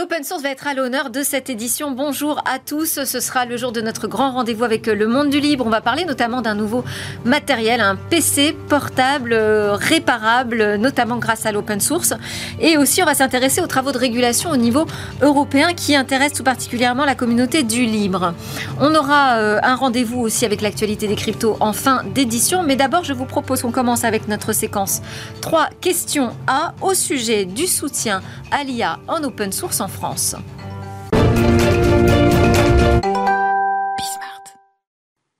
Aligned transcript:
L'open 0.00 0.24
source 0.24 0.40
va 0.40 0.48
être 0.48 0.66
à 0.66 0.72
l'honneur 0.72 1.10
de 1.10 1.22
cette 1.22 1.50
édition. 1.50 1.90
Bonjour 1.90 2.42
à 2.46 2.58
tous. 2.58 3.04
Ce 3.04 3.20
sera 3.20 3.44
le 3.44 3.58
jour 3.58 3.70
de 3.70 3.82
notre 3.82 4.08
grand 4.08 4.32
rendez-vous 4.32 4.64
avec 4.64 4.86
le 4.86 5.06
monde 5.06 5.28
du 5.28 5.40
libre. 5.40 5.66
On 5.66 5.68
va 5.68 5.82
parler 5.82 6.06
notamment 6.06 6.40
d'un 6.40 6.54
nouveau 6.54 6.84
matériel, 7.26 7.82
un 7.82 7.96
PC 7.96 8.56
portable 8.70 9.34
euh, 9.34 9.74
réparable, 9.74 10.76
notamment 10.76 11.18
grâce 11.18 11.44
à 11.44 11.52
l'open 11.52 11.80
source. 11.80 12.14
Et 12.60 12.78
aussi, 12.78 13.02
on 13.02 13.04
va 13.04 13.14
s'intéresser 13.14 13.60
aux 13.60 13.66
travaux 13.66 13.92
de 13.92 13.98
régulation 13.98 14.48
au 14.48 14.56
niveau 14.56 14.86
européen 15.20 15.74
qui 15.74 15.94
intéressent 15.94 16.38
tout 16.38 16.44
particulièrement 16.44 17.04
la 17.04 17.14
communauté 17.14 17.62
du 17.62 17.84
libre. 17.84 18.32
On 18.80 18.94
aura 18.94 19.34
euh, 19.34 19.60
un 19.62 19.74
rendez-vous 19.74 20.20
aussi 20.22 20.46
avec 20.46 20.62
l'actualité 20.62 21.08
des 21.08 21.16
cryptos 21.16 21.58
en 21.60 21.74
fin 21.74 22.04
d'édition. 22.14 22.62
Mais 22.62 22.76
d'abord, 22.76 23.04
je 23.04 23.12
vous 23.12 23.26
propose 23.26 23.60
qu'on 23.60 23.70
commence 23.70 24.04
avec 24.04 24.28
notre 24.28 24.54
séquence 24.54 25.02
3 25.42 25.68
questions 25.82 26.30
A 26.46 26.72
au 26.80 26.94
sujet 26.94 27.44
du 27.44 27.66
soutien 27.66 28.22
à 28.50 28.64
l'IA 28.64 28.98
en 29.06 29.22
open 29.24 29.52
source 29.52 29.82
France. 29.90 30.36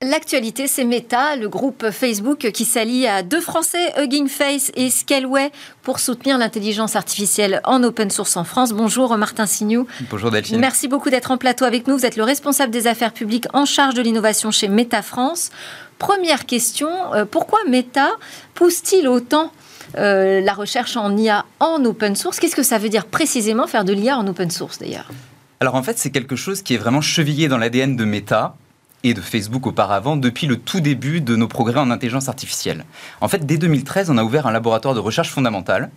L'actualité, 0.03 0.67
c'est 0.67 0.85
Meta, 0.85 1.37
le 1.37 1.49
groupe 1.49 1.91
Facebook 1.91 2.51
qui 2.53 2.65
s'allie 2.65 3.07
à 3.07 3.23
deux 3.23 3.41
Français, 3.41 3.93
Hugging 3.99 4.29
Face 4.29 4.73
et 4.75 4.89
Scaleway, 4.89 5.53
pour 5.83 6.01
soutenir 6.01 6.39
l'intelligence 6.39 6.97
artificielle 6.97 7.61
en 7.65 7.83
open 7.85 8.11
source 8.11 8.37
en 8.37 8.45
France. 8.45 8.73
Bonjour 8.73 9.17
Martin 9.19 9.47
Signou. 9.47 9.87
Bonjour 10.11 10.31
Delphine. 10.31 10.59
Merci 10.59 10.89
beaucoup 10.89 11.11
d'être 11.11 11.30
en 11.30 11.37
plateau 11.37 11.65
avec 11.65 11.87
nous. 11.87 11.99
Vous 11.99 12.07
êtes 12.07 12.17
le 12.17 12.25
responsable 12.25 12.73
des 12.73 12.87
affaires 12.87 13.13
publiques 13.13 13.47
en 13.53 13.67
charge 13.67 13.95
de 13.95 14.03
l'innovation 14.03 14.51
chez 14.51 14.69
Meta 14.69 15.03
France. 15.03 15.51
Première 15.99 16.47
question, 16.47 16.89
euh, 17.13 17.27
pourquoi 17.27 17.59
Meta 17.69 18.11
pousse-t-il 18.55 19.07
autant 19.07 19.53
euh, 19.97 20.41
la 20.41 20.52
recherche 20.52 20.96
en 20.96 21.16
IA 21.16 21.45
en 21.59 21.85
open 21.85 22.16
source. 22.16 22.38
Qu'est-ce 22.38 22.57
que 22.57 22.63
ça 22.63 22.79
veut 22.79 22.88
dire 22.88 23.07
précisément 23.07 23.66
faire 23.66 23.85
de 23.85 23.93
l'IA 23.93 24.19
en 24.19 24.27
open 24.27 24.51
source 24.51 24.79
d'ailleurs? 24.79 25.10
Alors 25.60 25.74
en 25.74 25.83
fait, 25.83 25.99
c'est 25.99 26.10
quelque 26.10 26.37
chose 26.37 26.63
qui 26.63 26.74
est 26.74 26.79
vraiment 26.79 27.01
chevillé 27.01 27.49
dans 27.49 27.59
l'ADN 27.59 27.96
de 27.96 28.05
Meta 28.05 28.55
et 29.02 29.15
de 29.15 29.21
Facebook 29.21 29.66
auparavant 29.66 30.16
depuis 30.16 30.46
le 30.46 30.57
tout 30.57 30.80
début 30.80 31.21
de 31.21 31.37
nos 31.37 31.49
progrès 31.49 31.80
en 31.80 31.91
intelligence 31.91 32.29
artificielle. 32.29 32.85
En 33.21 33.29
fait, 33.29 33.45
dès 33.46 33.57
2013, 33.57 34.11
on 34.11 34.18
a 34.18 34.24
ouvert 34.24 34.46
un 34.46 34.52
laboratoire 34.52 34.95
de 34.95 35.01
recherche 35.01 35.30
fondamentale 35.30 35.91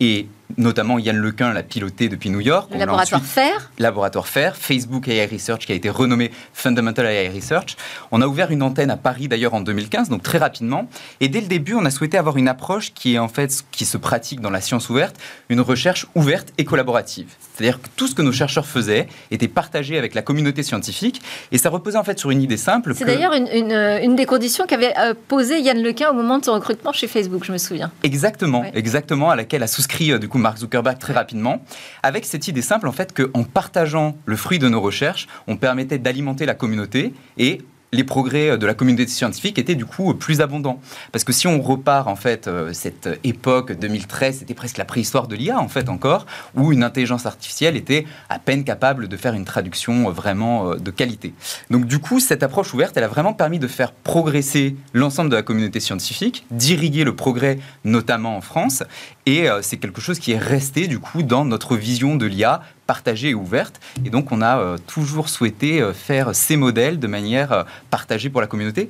et 0.00 0.28
notamment 0.58 0.98
Yann 0.98 1.16
Lequin 1.16 1.52
l'a 1.52 1.62
piloté 1.62 2.08
depuis 2.08 2.30
New 2.30 2.40
York. 2.40 2.70
Le 2.72 2.78
laboratoire 2.78 3.22
FAIR 3.22 3.70
Laboratoire 3.78 4.28
FAIR, 4.28 4.56
Facebook 4.56 5.08
AI 5.08 5.26
Research 5.26 5.66
qui 5.66 5.72
a 5.72 5.74
été 5.74 5.90
renommé 5.90 6.30
Fundamental 6.52 7.06
AI 7.06 7.28
Research. 7.28 7.76
On 8.10 8.22
a 8.22 8.26
ouvert 8.26 8.50
une 8.50 8.62
antenne 8.62 8.90
à 8.90 8.96
Paris 8.96 9.28
d'ailleurs 9.28 9.54
en 9.54 9.60
2015, 9.60 10.08
donc 10.08 10.22
très 10.22 10.38
rapidement. 10.38 10.88
Et 11.20 11.28
dès 11.28 11.40
le 11.40 11.46
début, 11.46 11.74
on 11.74 11.84
a 11.84 11.90
souhaité 11.90 12.18
avoir 12.18 12.36
une 12.36 12.48
approche 12.48 12.92
qui 12.94 13.14
est 13.14 13.18
en 13.18 13.28
fait, 13.28 13.64
qui 13.70 13.84
se 13.84 13.96
pratique 13.96 14.40
dans 14.40 14.50
la 14.50 14.60
science 14.60 14.88
ouverte, 14.88 15.16
une 15.48 15.60
recherche 15.60 16.06
ouverte 16.14 16.52
et 16.58 16.64
collaborative. 16.64 17.28
C'est-à-dire 17.54 17.80
que 17.80 17.88
tout 17.96 18.06
ce 18.06 18.14
que 18.14 18.22
nos 18.22 18.32
chercheurs 18.32 18.66
faisaient 18.66 19.08
était 19.30 19.48
partagé 19.48 19.98
avec 19.98 20.14
la 20.14 20.22
communauté 20.22 20.62
scientifique 20.62 21.22
et 21.52 21.58
ça 21.58 21.70
reposait 21.70 21.98
en 21.98 22.04
fait 22.04 22.18
sur 22.18 22.30
une 22.30 22.42
idée 22.42 22.56
simple. 22.56 22.94
C'est 22.94 23.04
d'ailleurs 23.04 23.32
une, 23.32 23.48
une, 23.48 24.16
des 24.16 24.26
conditions 24.26 24.66
qu'avait 24.66 24.92
euh, 24.98 25.14
posé 25.28 25.60
Yann 25.60 25.82
Lequin 25.82 26.10
au 26.10 26.14
moment 26.14 26.38
de 26.38 26.44
son 26.44 26.52
recrutement 26.52 26.92
chez 26.92 27.08
Facebook, 27.08 27.44
je 27.44 27.52
me 27.52 27.58
souviens. 27.58 27.90
Exactement, 28.02 28.64
exactement, 28.74 29.30
à 29.30 29.36
laquelle 29.36 29.62
a 29.62 29.66
souscrit 29.66 30.12
euh, 30.12 30.18
du 30.18 30.28
coup 30.28 30.35
Mark 30.38 30.58
Zuckerberg 30.58 30.98
très 30.98 31.12
rapidement, 31.12 31.62
avec 32.02 32.24
cette 32.24 32.48
idée 32.48 32.62
simple 32.62 32.88
en 32.88 32.92
fait 32.92 33.14
qu'en 33.14 33.44
partageant 33.44 34.16
le 34.24 34.36
fruit 34.36 34.58
de 34.58 34.68
nos 34.68 34.80
recherches, 34.80 35.26
on 35.46 35.56
permettait 35.56 35.98
d'alimenter 35.98 36.46
la 36.46 36.54
communauté 36.54 37.14
et 37.38 37.62
les 37.96 38.04
progrès 38.04 38.58
de 38.58 38.66
la 38.66 38.74
communauté 38.74 39.08
scientifique 39.08 39.58
étaient 39.58 39.74
du 39.74 39.86
coup 39.86 40.14
plus 40.14 40.40
abondants. 40.40 40.80
Parce 41.12 41.24
que 41.24 41.32
si 41.32 41.46
on 41.46 41.60
repart 41.60 42.08
en 42.08 42.16
fait 42.16 42.46
euh, 42.46 42.72
cette 42.72 43.08
époque 43.24 43.72
2013, 43.72 44.38
c'était 44.38 44.54
presque 44.54 44.76
la 44.76 44.84
préhistoire 44.84 45.26
de 45.26 45.34
l'IA 45.34 45.58
en 45.58 45.68
fait 45.68 45.88
encore, 45.88 46.26
où 46.54 46.72
une 46.72 46.82
intelligence 46.82 47.26
artificielle 47.26 47.76
était 47.76 48.06
à 48.28 48.38
peine 48.38 48.64
capable 48.64 49.08
de 49.08 49.16
faire 49.16 49.34
une 49.34 49.44
traduction 49.44 50.10
vraiment 50.10 50.72
euh, 50.72 50.76
de 50.76 50.90
qualité. 50.90 51.32
Donc 51.70 51.86
du 51.86 51.98
coup, 51.98 52.20
cette 52.20 52.42
approche 52.42 52.72
ouverte, 52.74 52.96
elle 52.96 53.04
a 53.04 53.08
vraiment 53.08 53.32
permis 53.32 53.58
de 53.58 53.66
faire 53.66 53.92
progresser 53.92 54.76
l'ensemble 54.92 55.30
de 55.30 55.36
la 55.36 55.42
communauté 55.42 55.80
scientifique, 55.80 56.46
d'irriguer 56.50 57.04
le 57.04 57.16
progrès 57.16 57.58
notamment 57.84 58.36
en 58.36 58.40
France, 58.40 58.82
et 59.24 59.48
euh, 59.48 59.60
c'est 59.62 59.78
quelque 59.78 60.00
chose 60.00 60.18
qui 60.18 60.32
est 60.32 60.38
resté 60.38 60.86
du 60.86 60.98
coup 60.98 61.22
dans 61.22 61.44
notre 61.44 61.76
vision 61.76 62.16
de 62.16 62.26
l'IA 62.26 62.62
partagée 62.86 63.30
et 63.30 63.34
ouverte. 63.34 63.80
Et 64.04 64.10
donc, 64.10 64.32
on 64.32 64.40
a 64.40 64.58
euh, 64.58 64.78
toujours 64.86 65.28
souhaité 65.28 65.80
euh, 65.80 65.92
faire 65.92 66.34
ces 66.34 66.56
modèles 66.56 66.98
de 66.98 67.06
manière 67.06 67.52
euh, 67.52 67.64
partagée 67.90 68.30
pour 68.30 68.40
la 68.40 68.46
communauté. 68.46 68.88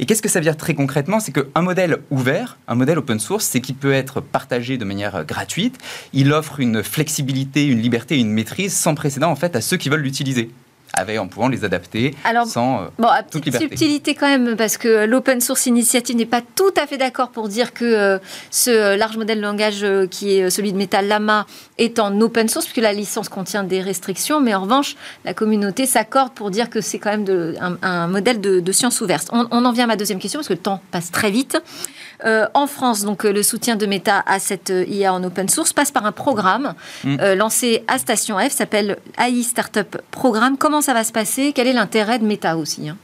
Et 0.00 0.06
qu'est-ce 0.06 0.22
que 0.22 0.28
ça 0.28 0.38
veut 0.38 0.44
dire 0.44 0.56
très 0.56 0.74
concrètement? 0.74 1.18
C'est 1.18 1.32
qu'un 1.32 1.62
modèle 1.62 1.98
ouvert, 2.10 2.56
un 2.68 2.76
modèle 2.76 2.98
open 2.98 3.18
source, 3.18 3.44
c'est 3.44 3.60
qu'il 3.60 3.74
peut 3.74 3.92
être 3.92 4.20
partagé 4.20 4.78
de 4.78 4.84
manière 4.84 5.24
gratuite. 5.24 5.76
Il 6.12 6.32
offre 6.32 6.60
une 6.60 6.84
flexibilité, 6.84 7.66
une 7.66 7.80
liberté, 7.80 8.16
une 8.16 8.30
maîtrise 8.30 8.76
sans 8.76 8.94
précédent 8.94 9.30
en 9.30 9.36
fait 9.36 9.56
à 9.56 9.60
ceux 9.60 9.76
qui 9.76 9.88
veulent 9.88 10.02
l'utiliser 10.02 10.50
avec, 10.98 11.18
en 11.18 11.28
pouvant 11.28 11.48
les 11.48 11.64
adapter 11.64 12.14
Alors, 12.24 12.46
sans 12.46 12.82
euh, 12.82 12.86
bon, 12.98 13.08
toute 13.30 13.44
petite 13.44 13.60
subtilité 13.60 14.14
quand 14.14 14.28
même, 14.28 14.56
parce 14.56 14.76
que 14.76 15.06
l'Open 15.06 15.40
Source 15.40 15.66
Initiative 15.66 16.16
n'est 16.16 16.26
pas 16.26 16.42
tout 16.54 16.72
à 16.76 16.86
fait 16.86 16.98
d'accord 16.98 17.30
pour 17.30 17.48
dire 17.48 17.72
que 17.72 17.84
euh, 17.84 18.18
ce 18.50 18.96
large 18.96 19.16
modèle 19.16 19.38
de 19.38 19.42
langage 19.42 19.82
euh, 19.82 20.06
qui 20.06 20.38
est 20.38 20.50
celui 20.50 20.72
de 20.72 20.76
Meta 20.76 21.02
Lama 21.02 21.46
est 21.78 21.98
en 21.98 22.20
open 22.20 22.48
source, 22.48 22.66
puisque 22.66 22.82
la 22.82 22.92
licence 22.92 23.28
contient 23.28 23.64
des 23.64 23.80
restrictions, 23.80 24.40
mais 24.40 24.54
en 24.54 24.62
revanche, 24.62 24.96
la 25.24 25.34
communauté 25.34 25.86
s'accorde 25.86 26.32
pour 26.32 26.50
dire 26.50 26.70
que 26.70 26.80
c'est 26.80 26.98
quand 26.98 27.10
même 27.10 27.24
de, 27.24 27.54
un, 27.82 28.06
modèle 28.08 28.40
de, 28.40 28.72
science 28.72 29.00
ouverte. 29.00 29.28
On, 29.32 29.46
on, 29.50 29.64
en 29.64 29.72
vient 29.72 29.84
à 29.84 29.88
ma 29.88 29.96
deuxième 29.96 30.18
question, 30.18 30.38
parce 30.38 30.48
que 30.48 30.54
le 30.54 30.58
temps 30.58 30.80
passe 30.90 31.10
très 31.10 31.30
vite. 31.30 31.58
Euh, 32.24 32.46
en 32.54 32.66
France, 32.66 33.04
donc 33.04 33.24
le 33.24 33.42
soutien 33.42 33.76
de 33.76 33.86
Meta 33.86 34.22
à 34.26 34.38
cette 34.38 34.72
IA 34.88 35.14
en 35.14 35.22
open 35.22 35.48
source 35.48 35.72
passe 35.72 35.92
par 35.92 36.04
un 36.04 36.12
programme 36.12 36.74
mm. 37.04 37.34
lancé 37.34 37.84
à 37.86 37.98
Station 37.98 38.38
F, 38.38 38.50
s'appelle 38.50 38.98
AI 39.18 39.42
Startup 39.42 39.96
Programme. 40.10 40.56
Comment 40.56 40.80
ça 40.80 40.94
va 40.94 41.04
se 41.04 41.12
passer? 41.12 41.52
Quel 41.54 41.66
est 41.66 41.72
l'intérêt 41.72 42.18
de 42.18 42.24
Meta 42.24 42.56
aussi 42.56 42.88
hein? 42.88 42.96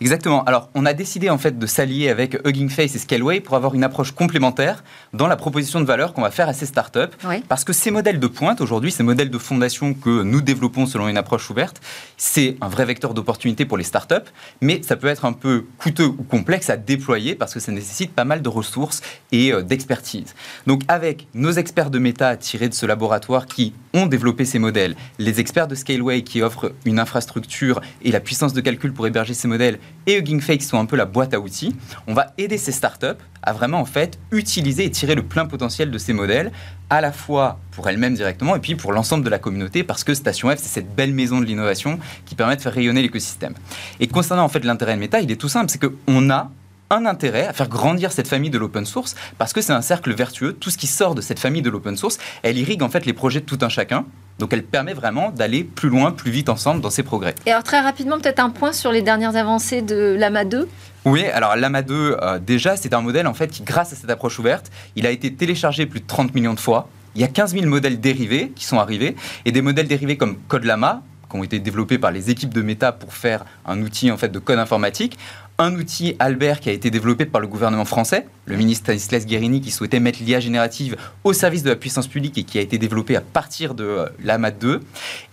Exactement. 0.00 0.44
Alors, 0.44 0.70
on 0.74 0.86
a 0.86 0.92
décidé 0.92 1.30
en 1.30 1.38
fait 1.38 1.58
de 1.58 1.66
s'allier 1.66 2.08
avec 2.08 2.36
Hugging 2.46 2.68
Face 2.68 2.94
et 2.94 2.98
Scaleway 2.98 3.40
pour 3.40 3.56
avoir 3.56 3.74
une 3.74 3.84
approche 3.84 4.12
complémentaire 4.12 4.82
dans 5.12 5.26
la 5.26 5.36
proposition 5.36 5.80
de 5.80 5.84
valeur 5.84 6.12
qu'on 6.12 6.22
va 6.22 6.30
faire 6.30 6.48
à 6.48 6.52
ces 6.52 6.66
startups. 6.66 7.00
Parce 7.48 7.64
que 7.64 7.72
ces 7.72 7.90
modèles 7.90 8.20
de 8.20 8.26
pointe 8.26 8.60
aujourd'hui, 8.60 8.90
ces 8.90 9.02
modèles 9.02 9.30
de 9.30 9.38
fondation 9.38 9.94
que 9.94 10.22
nous 10.22 10.40
développons 10.40 10.86
selon 10.86 11.08
une 11.08 11.16
approche 11.16 11.48
ouverte, 11.50 11.80
c'est 12.16 12.56
un 12.60 12.68
vrai 12.68 12.84
vecteur 12.84 13.14
d'opportunité 13.14 13.64
pour 13.64 13.76
les 13.76 13.84
startups, 13.84 14.14
mais 14.60 14.82
ça 14.82 14.96
peut 14.96 15.08
être 15.08 15.24
un 15.24 15.32
peu 15.32 15.66
coûteux 15.78 16.06
ou 16.06 16.22
complexe 16.22 16.70
à 16.70 16.76
déployer 16.76 17.34
parce 17.34 17.54
que 17.54 17.60
ça 17.60 17.72
nécessite 17.72 18.12
pas 18.12 18.24
mal 18.24 18.42
de 18.42 18.48
ressources 18.48 19.00
et 19.32 19.52
euh, 19.52 19.62
d'expertise. 19.62 20.34
Donc, 20.66 20.82
avec 20.88 21.26
nos 21.34 21.52
experts 21.52 21.90
de 21.90 21.98
méta 21.98 22.36
tirés 22.36 22.68
de 22.68 22.74
ce 22.74 22.86
laboratoire 22.86 23.46
qui 23.46 23.72
ont 23.92 24.06
développé 24.06 24.44
ces 24.44 24.58
modèles, 24.58 24.96
les 25.18 25.40
experts 25.40 25.68
de 25.68 25.74
Scaleway 25.74 26.22
qui 26.22 26.42
offrent 26.42 26.72
une 26.84 26.98
infrastructure 26.98 27.80
et 28.02 28.12
la 28.12 28.20
puissance 28.20 28.52
de 28.52 28.60
calcul 28.60 28.92
pour 28.92 29.06
héberger 29.06 29.34
ces 29.34 29.48
modèles, 29.48 29.69
et 30.06 30.18
Hugging 30.18 30.40
Face 30.40 30.66
sont 30.66 30.78
un 30.78 30.86
peu 30.86 30.96
la 30.96 31.04
boîte 31.04 31.34
à 31.34 31.40
outils, 31.40 31.74
on 32.06 32.14
va 32.14 32.32
aider 32.38 32.58
ces 32.58 32.72
startups 32.72 33.06
à 33.42 33.52
vraiment 33.52 33.80
en 33.80 33.84
fait 33.84 34.18
utiliser 34.32 34.84
et 34.84 34.90
tirer 34.90 35.14
le 35.14 35.22
plein 35.22 35.46
potentiel 35.46 35.90
de 35.90 35.98
ces 35.98 36.12
modèles, 36.12 36.52
à 36.90 37.00
la 37.00 37.12
fois 37.12 37.58
pour 37.70 37.88
elles-mêmes 37.88 38.14
directement 38.14 38.56
et 38.56 38.58
puis 38.58 38.74
pour 38.74 38.92
l'ensemble 38.92 39.24
de 39.24 39.30
la 39.30 39.38
communauté, 39.38 39.84
parce 39.84 40.04
que 40.04 40.14
Station 40.14 40.50
F, 40.50 40.58
c'est 40.58 40.68
cette 40.68 40.94
belle 40.94 41.14
maison 41.14 41.40
de 41.40 41.44
l'innovation 41.44 41.98
qui 42.26 42.34
permet 42.34 42.56
de 42.56 42.62
faire 42.62 42.72
rayonner 42.72 43.02
l'écosystème. 43.02 43.54
Et 44.00 44.08
concernant 44.08 44.44
en 44.44 44.48
fait 44.48 44.64
l'intérêt 44.64 44.94
de 44.94 45.00
Meta, 45.00 45.20
il 45.20 45.30
est 45.30 45.36
tout 45.36 45.48
simple, 45.48 45.70
c'est 45.70 45.80
qu'on 45.80 46.30
a 46.30 46.50
un 46.90 47.06
intérêt 47.06 47.46
à 47.46 47.52
faire 47.52 47.68
grandir 47.68 48.10
cette 48.10 48.26
famille 48.26 48.50
de 48.50 48.58
l'open 48.58 48.84
source 48.84 49.14
parce 49.38 49.52
que 49.52 49.60
c'est 49.60 49.72
un 49.72 49.80
cercle 49.80 50.12
vertueux. 50.12 50.54
Tout 50.54 50.70
ce 50.70 50.78
qui 50.78 50.88
sort 50.88 51.14
de 51.14 51.20
cette 51.20 51.38
famille 51.38 51.62
de 51.62 51.70
l'open 51.70 51.96
source, 51.96 52.18
elle 52.42 52.58
irrigue 52.58 52.82
en 52.82 52.88
fait 52.88 53.06
les 53.06 53.12
projets 53.12 53.40
de 53.40 53.46
tout 53.46 53.58
un 53.62 53.68
chacun. 53.68 54.04
Donc 54.40 54.52
elle 54.52 54.64
permet 54.64 54.94
vraiment 54.94 55.30
d'aller 55.30 55.62
plus 55.62 55.88
loin, 55.88 56.10
plus 56.10 56.30
vite 56.30 56.48
ensemble 56.48 56.80
dans 56.80 56.90
ces 56.90 57.04
progrès. 57.04 57.34
Et 57.46 57.52
alors 57.52 57.62
très 57.62 57.80
rapidement, 57.80 58.18
peut-être 58.18 58.40
un 58.40 58.50
point 58.50 58.72
sur 58.72 58.90
les 58.90 59.02
dernières 59.02 59.36
avancées 59.36 59.82
de 59.82 60.16
l'AMA 60.18 60.44
2 60.44 60.68
oui, 61.06 61.24
alors 61.24 61.56
l'AMA 61.56 61.80
2, 61.80 62.18
euh, 62.20 62.38
déjà, 62.38 62.76
c'est 62.76 62.92
un 62.92 63.00
modèle 63.00 63.26
en 63.26 63.32
fait 63.32 63.46
qui, 63.48 63.62
grâce 63.62 63.90
à 63.94 63.96
cette 63.96 64.10
approche 64.10 64.38
ouverte, 64.38 64.70
il 64.96 65.06
a 65.06 65.10
été 65.10 65.32
téléchargé 65.32 65.86
plus 65.86 66.00
de 66.00 66.06
30 66.06 66.34
millions 66.34 66.52
de 66.52 66.60
fois. 66.60 66.90
Il 67.14 67.22
y 67.22 67.24
a 67.24 67.26
15 67.26 67.54
000 67.54 67.64
modèles 67.64 68.00
dérivés 68.00 68.52
qui 68.54 68.66
sont 68.66 68.78
arrivés, 68.78 69.16
et 69.46 69.50
des 69.50 69.62
modèles 69.62 69.88
dérivés 69.88 70.18
comme 70.18 70.36
Code 70.46 70.64
Lama, 70.64 71.02
qui 71.30 71.36
ont 71.36 71.44
été 71.44 71.58
développés 71.58 71.98
par 71.98 72.10
les 72.10 72.30
équipes 72.30 72.52
de 72.52 72.62
Meta 72.62 72.92
pour 72.92 73.14
faire 73.14 73.44
un 73.66 73.80
outil 73.82 74.10
en 74.10 74.16
fait 74.16 74.30
de 74.30 74.38
code 74.38 74.58
informatique, 74.58 75.18
un 75.60 75.74
outil 75.74 76.16
Albert 76.18 76.60
qui 76.60 76.70
a 76.70 76.72
été 76.72 76.90
développé 76.90 77.26
par 77.26 77.40
le 77.40 77.46
gouvernement 77.46 77.84
français, 77.84 78.26
le 78.46 78.56
ministre 78.56 78.84
Stanislas 78.84 79.26
Guérini 79.26 79.60
qui 79.60 79.70
souhaitait 79.70 80.00
mettre 80.00 80.20
l'IA 80.22 80.40
générative 80.40 80.96
au 81.22 81.34
service 81.34 81.62
de 81.62 81.68
la 81.68 81.76
puissance 81.76 82.06
publique 82.06 82.38
et 82.38 82.44
qui 82.44 82.58
a 82.58 82.62
été 82.62 82.78
développé 82.78 83.14
à 83.14 83.20
partir 83.20 83.74
de 83.74 83.84
euh, 83.84 84.06
l'AMAT 84.24 84.52
2. 84.52 84.80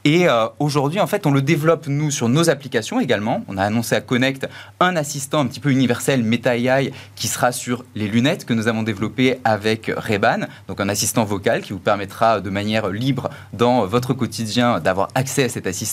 Et 0.04 0.28
euh, 0.28 0.48
aujourd'hui, 0.60 1.00
en 1.00 1.08
fait, 1.08 1.26
on 1.26 1.32
le 1.32 1.42
développe, 1.42 1.88
nous, 1.88 2.12
sur 2.12 2.28
nos 2.28 2.50
applications 2.50 3.00
également. 3.00 3.44
On 3.48 3.58
a 3.58 3.64
annoncé 3.64 3.96
à 3.96 4.02
Connect 4.02 4.48
un 4.82 4.98
assistant 4.98 5.40
un 5.40 5.48
petit 5.48 5.62
peu 5.62 5.72
universel, 5.72 6.24
Meta 6.24 6.58
AI, 6.58 6.92
qui 7.16 7.28
sera 7.28 7.54
sur 7.54 7.86
les 7.96 8.08
lunettes 8.10 8.46
que 8.46 8.54
nous 8.54 8.68
avons 8.68 8.84
développées 8.84 9.40
avec 9.46 9.90
Reban, 9.96 10.48
donc 10.68 10.82
un 10.82 10.90
assistant 10.90 11.24
vocal 11.24 11.62
qui 11.62 11.72
vous 11.72 11.80
permettra 11.80 12.42
de 12.42 12.50
manière 12.50 12.90
libre 12.90 13.30
dans 13.54 13.86
votre 13.86 14.14
quotidien 14.14 14.82
d'avoir 14.82 15.08
accès 15.16 15.46
à 15.46 15.50
cet 15.50 15.68
assistant, 15.68 15.87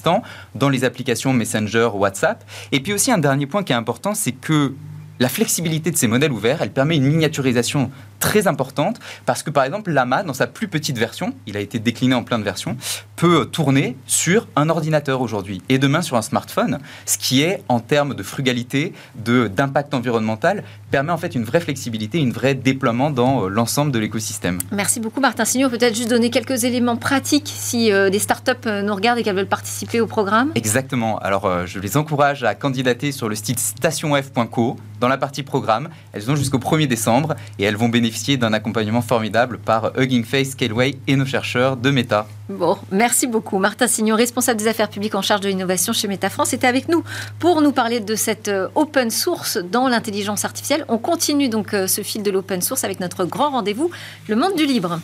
dans 0.55 0.69
les 0.69 0.85
applications 0.85 1.33
Messenger, 1.33 1.91
WhatsApp. 1.95 2.45
Et 2.73 2.81
puis 2.81 2.93
aussi 2.93 3.11
un 3.11 3.19
dernier 3.19 3.47
point 3.47 3.63
qui 3.63 3.73
est 3.73 3.77
important, 3.77 4.15
c'est 4.15 4.33
que 4.33 4.75
la 5.21 5.29
flexibilité 5.29 5.91
de 5.91 5.97
ces 5.97 6.09
modèles 6.09 6.33
ouverts, 6.33 6.61
elle 6.61 6.73
permet 6.73 6.97
une 6.97 7.05
miniaturisation 7.05 7.91
très 8.21 8.47
importante 8.47 8.99
parce 9.27 9.43
que 9.43 9.51
par 9.51 9.65
exemple 9.65 9.91
l'AMA 9.91 10.23
dans 10.23 10.35
sa 10.35 10.47
plus 10.47 10.69
petite 10.69 10.99
version, 10.99 11.35
il 11.47 11.57
a 11.57 11.61
été 11.61 11.79
décliné 11.79 12.15
en 12.15 12.25
plein 12.25 12.39
de 12.39 12.45
versions, 12.45 12.77
peut 13.17 13.47
tourner 13.47 13.97
sur 14.07 14.49
un 14.57 14.69
ordinateur 14.69 15.21
aujourd'hui 15.21 15.63
et 15.69 15.79
demain 15.79 16.03
sur 16.03 16.17
un 16.17 16.23
smartphone, 16.23 16.79
ce 17.07 17.19
qui 17.19 17.43
est 17.43 17.63
en 17.69 17.81
termes 17.81 18.15
de 18.15 18.23
frugalité, 18.23 18.93
de 19.17 19.49
d'impact 19.49 19.95
environnemental 19.95 20.65
permet 20.91 21.13
en 21.13 21.19
fait 21.19 21.35
une 21.35 21.45
vraie 21.45 21.61
flexibilité, 21.61 22.19
une 22.19 22.33
vraie 22.33 22.55
déploiement 22.55 23.11
dans 23.11 23.45
euh, 23.45 23.49
l'ensemble 23.49 23.91
de 23.91 23.99
l'écosystème. 23.99 24.59
Merci 24.71 25.01
beaucoup 25.01 25.21
Martin 25.21 25.45
Signor. 25.45 25.71
Peut-être 25.71 25.95
juste 25.95 26.11
donner 26.11 26.31
quelques 26.31 26.63
éléments 26.65 26.97
pratiques 26.97 27.53
si 27.53 27.93
euh, 27.93 28.11
des 28.11 28.21
startups 28.21 28.53
euh, 28.67 28.83
nous 28.83 28.95
regardent 28.95 29.19
et 29.19 29.23
qu'elles 29.25 29.35
veulent 29.35 29.47
participer 29.47 30.01
au 30.01 30.07
programme. 30.07 30.53
Exactement. 30.55 31.19
Alors 31.19 31.67
je 31.67 31.81
les 31.81 31.97
encourage 31.97 32.45
à 32.45 32.55
candidater 32.55 33.13
sur 33.13 33.29
le 33.29 33.35
site 33.35 33.59
stationf.co 33.59 34.77
dans 35.01 35.09
la 35.09 35.19
partie 35.19 35.43
programme. 35.43 35.89
Elles 36.13 36.31
ont 36.31 36.37
jusqu'au 36.37 36.59
1er 36.59 36.87
décembre 36.87 37.35
et 37.59 37.65
elles 37.65 37.77
vont 37.77 37.89
bénéficier 37.89 38.04
d'un 38.37 38.53
accompagnement 38.53 39.03
formidable 39.03 39.59
par 39.59 39.93
Hugging 39.99 40.25
Face, 40.25 40.51
Scaleway 40.51 40.97
et 41.07 41.17
nos 41.17 41.27
chercheurs 41.27 41.77
de 41.77 41.91
Meta. 41.91 42.27
Bon, 42.49 42.77
merci 42.91 43.27
beaucoup. 43.27 43.59
Martin 43.59 43.87
Signor, 43.87 44.19
responsable 44.19 44.59
des 44.59 44.69
affaires 44.69 44.91
publiques 44.91 45.15
en 45.15 45.23
charge 45.23 45.41
de 45.41 45.49
l'innovation 45.49 45.95
chez 45.95 46.09
Meta 46.09 46.29
France, 46.29 46.53
était 46.53 46.67
avec 46.67 46.89
nous 46.89 47.03
pour 47.39 47.63
nous 47.63 47.73
parler 47.73 48.01
de 48.01 48.15
cette 48.15 48.51
open 48.75 49.11
source 49.11 49.57
dans 49.57 49.89
l'intelligence 49.89 50.45
artificielle 50.45 50.85
on 50.89 50.99
continue 50.99 51.49
donc 51.49 51.75
euh, 51.75 51.87
ce 51.87 52.03
fil 52.03 52.23
de 52.23 52.31
l'open 52.31 52.63
source 52.63 52.85
avec 52.85 53.01
notre 53.01 53.25
grand 53.25 53.51
rendez-vous, 53.51 53.91
le 54.29 54.37
monde 54.37 54.55
du 54.57 54.67
libre. 54.67 55.01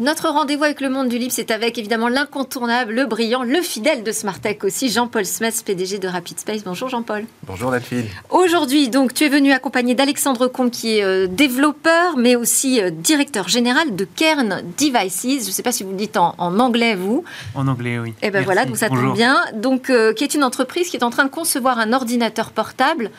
Notre 0.00 0.30
rendez-vous 0.30 0.64
avec 0.64 0.80
le 0.80 0.88
monde 0.88 1.10
du 1.10 1.18
libre, 1.18 1.30
c'est 1.30 1.50
avec 1.50 1.76
évidemment 1.76 2.08
l'incontournable, 2.08 2.94
le 2.94 3.04
brillant, 3.04 3.42
le 3.42 3.60
fidèle 3.60 4.02
de 4.02 4.12
Smartech 4.12 4.64
aussi, 4.64 4.88
Jean-Paul 4.88 5.26
Smith, 5.26 5.62
PDG 5.62 5.98
de 5.98 6.08
Rapid 6.08 6.40
Space. 6.40 6.64
Bonjour 6.64 6.88
Jean-Paul. 6.88 7.26
Bonjour 7.42 7.70
Delphine. 7.70 8.06
Aujourd'hui, 8.30 8.88
donc, 8.88 9.12
tu 9.12 9.24
es 9.24 9.28
venu 9.28 9.52
accompagné 9.52 9.94
d'Alexandre 9.94 10.48
Comte, 10.48 10.70
qui 10.70 10.96
est 10.96 11.04
euh, 11.04 11.26
développeur, 11.26 12.16
mais 12.16 12.34
aussi 12.34 12.80
euh, 12.80 12.88
directeur 12.88 13.50
général 13.50 13.94
de 13.94 14.06
Kern 14.06 14.62
Devices. 14.78 15.42
Je 15.42 15.46
ne 15.48 15.52
sais 15.52 15.62
pas 15.62 15.70
si 15.70 15.82
vous 15.82 15.90
le 15.90 15.98
dites 15.98 16.16
en, 16.16 16.34
anglais, 16.38 16.94
vous. 16.94 17.22
En 17.54 17.68
anglais, 17.68 17.98
oui. 17.98 18.14
Et 18.22 18.28
eh 18.28 18.30
ben 18.30 18.42
voilà, 18.42 18.64
donc 18.64 18.78
ça 18.78 18.88
tombe 18.88 19.12
bien. 19.12 19.36
Donc, 19.52 19.90
euh, 19.90 20.14
qui 20.14 20.24
est 20.24 20.32
une 20.32 20.44
entreprise 20.44 20.88
qui 20.88 20.96
est 20.96 21.04
en 21.04 21.10
train 21.10 21.26
de 21.26 21.30
concevoir 21.30 21.78
un 21.78 21.92
ordinateur 21.92 22.52
portable 22.52 23.10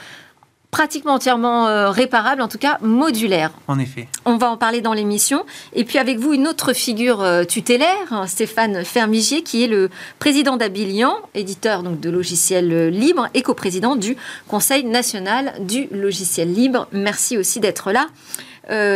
pratiquement 0.71 1.13
entièrement 1.13 1.68
euh, 1.68 1.89
réparable, 1.89 2.41
en 2.41 2.47
tout 2.47 2.57
cas 2.57 2.77
modulaire. 2.81 3.51
En 3.68 3.77
effet. 3.77 4.07
On 4.25 4.38
va 4.38 4.50
en 4.50 4.57
parler 4.57 4.81
dans 4.81 4.94
l'émission. 4.94 5.45
Et 5.73 5.83
puis 5.83 5.97
avec 5.97 6.18
vous, 6.18 6.33
une 6.33 6.47
autre 6.47 6.73
figure 6.73 7.21
euh, 7.21 7.44
tutélaire, 7.44 8.23
Stéphane 8.27 8.83
Fermigier, 8.85 9.44
qui 9.44 9.63
est 9.63 9.68
le 9.68 9.89
président 10.18 10.57
d'Abilian, 10.57 11.15
éditeur 11.35 11.83
donc, 11.83 12.00
de 12.00 12.09
logiciels 12.09 12.71
euh, 12.71 12.89
libres 12.89 13.27
et 13.33 13.41
coprésident 13.41 13.95
du 13.95 14.15
Conseil 14.47 14.85
national 14.85 15.53
du 15.59 15.88
logiciel 15.91 16.53
libre. 16.53 16.88
Merci 16.91 17.38
aussi 17.38 17.59
d'être 17.59 17.91
là. 17.91 18.07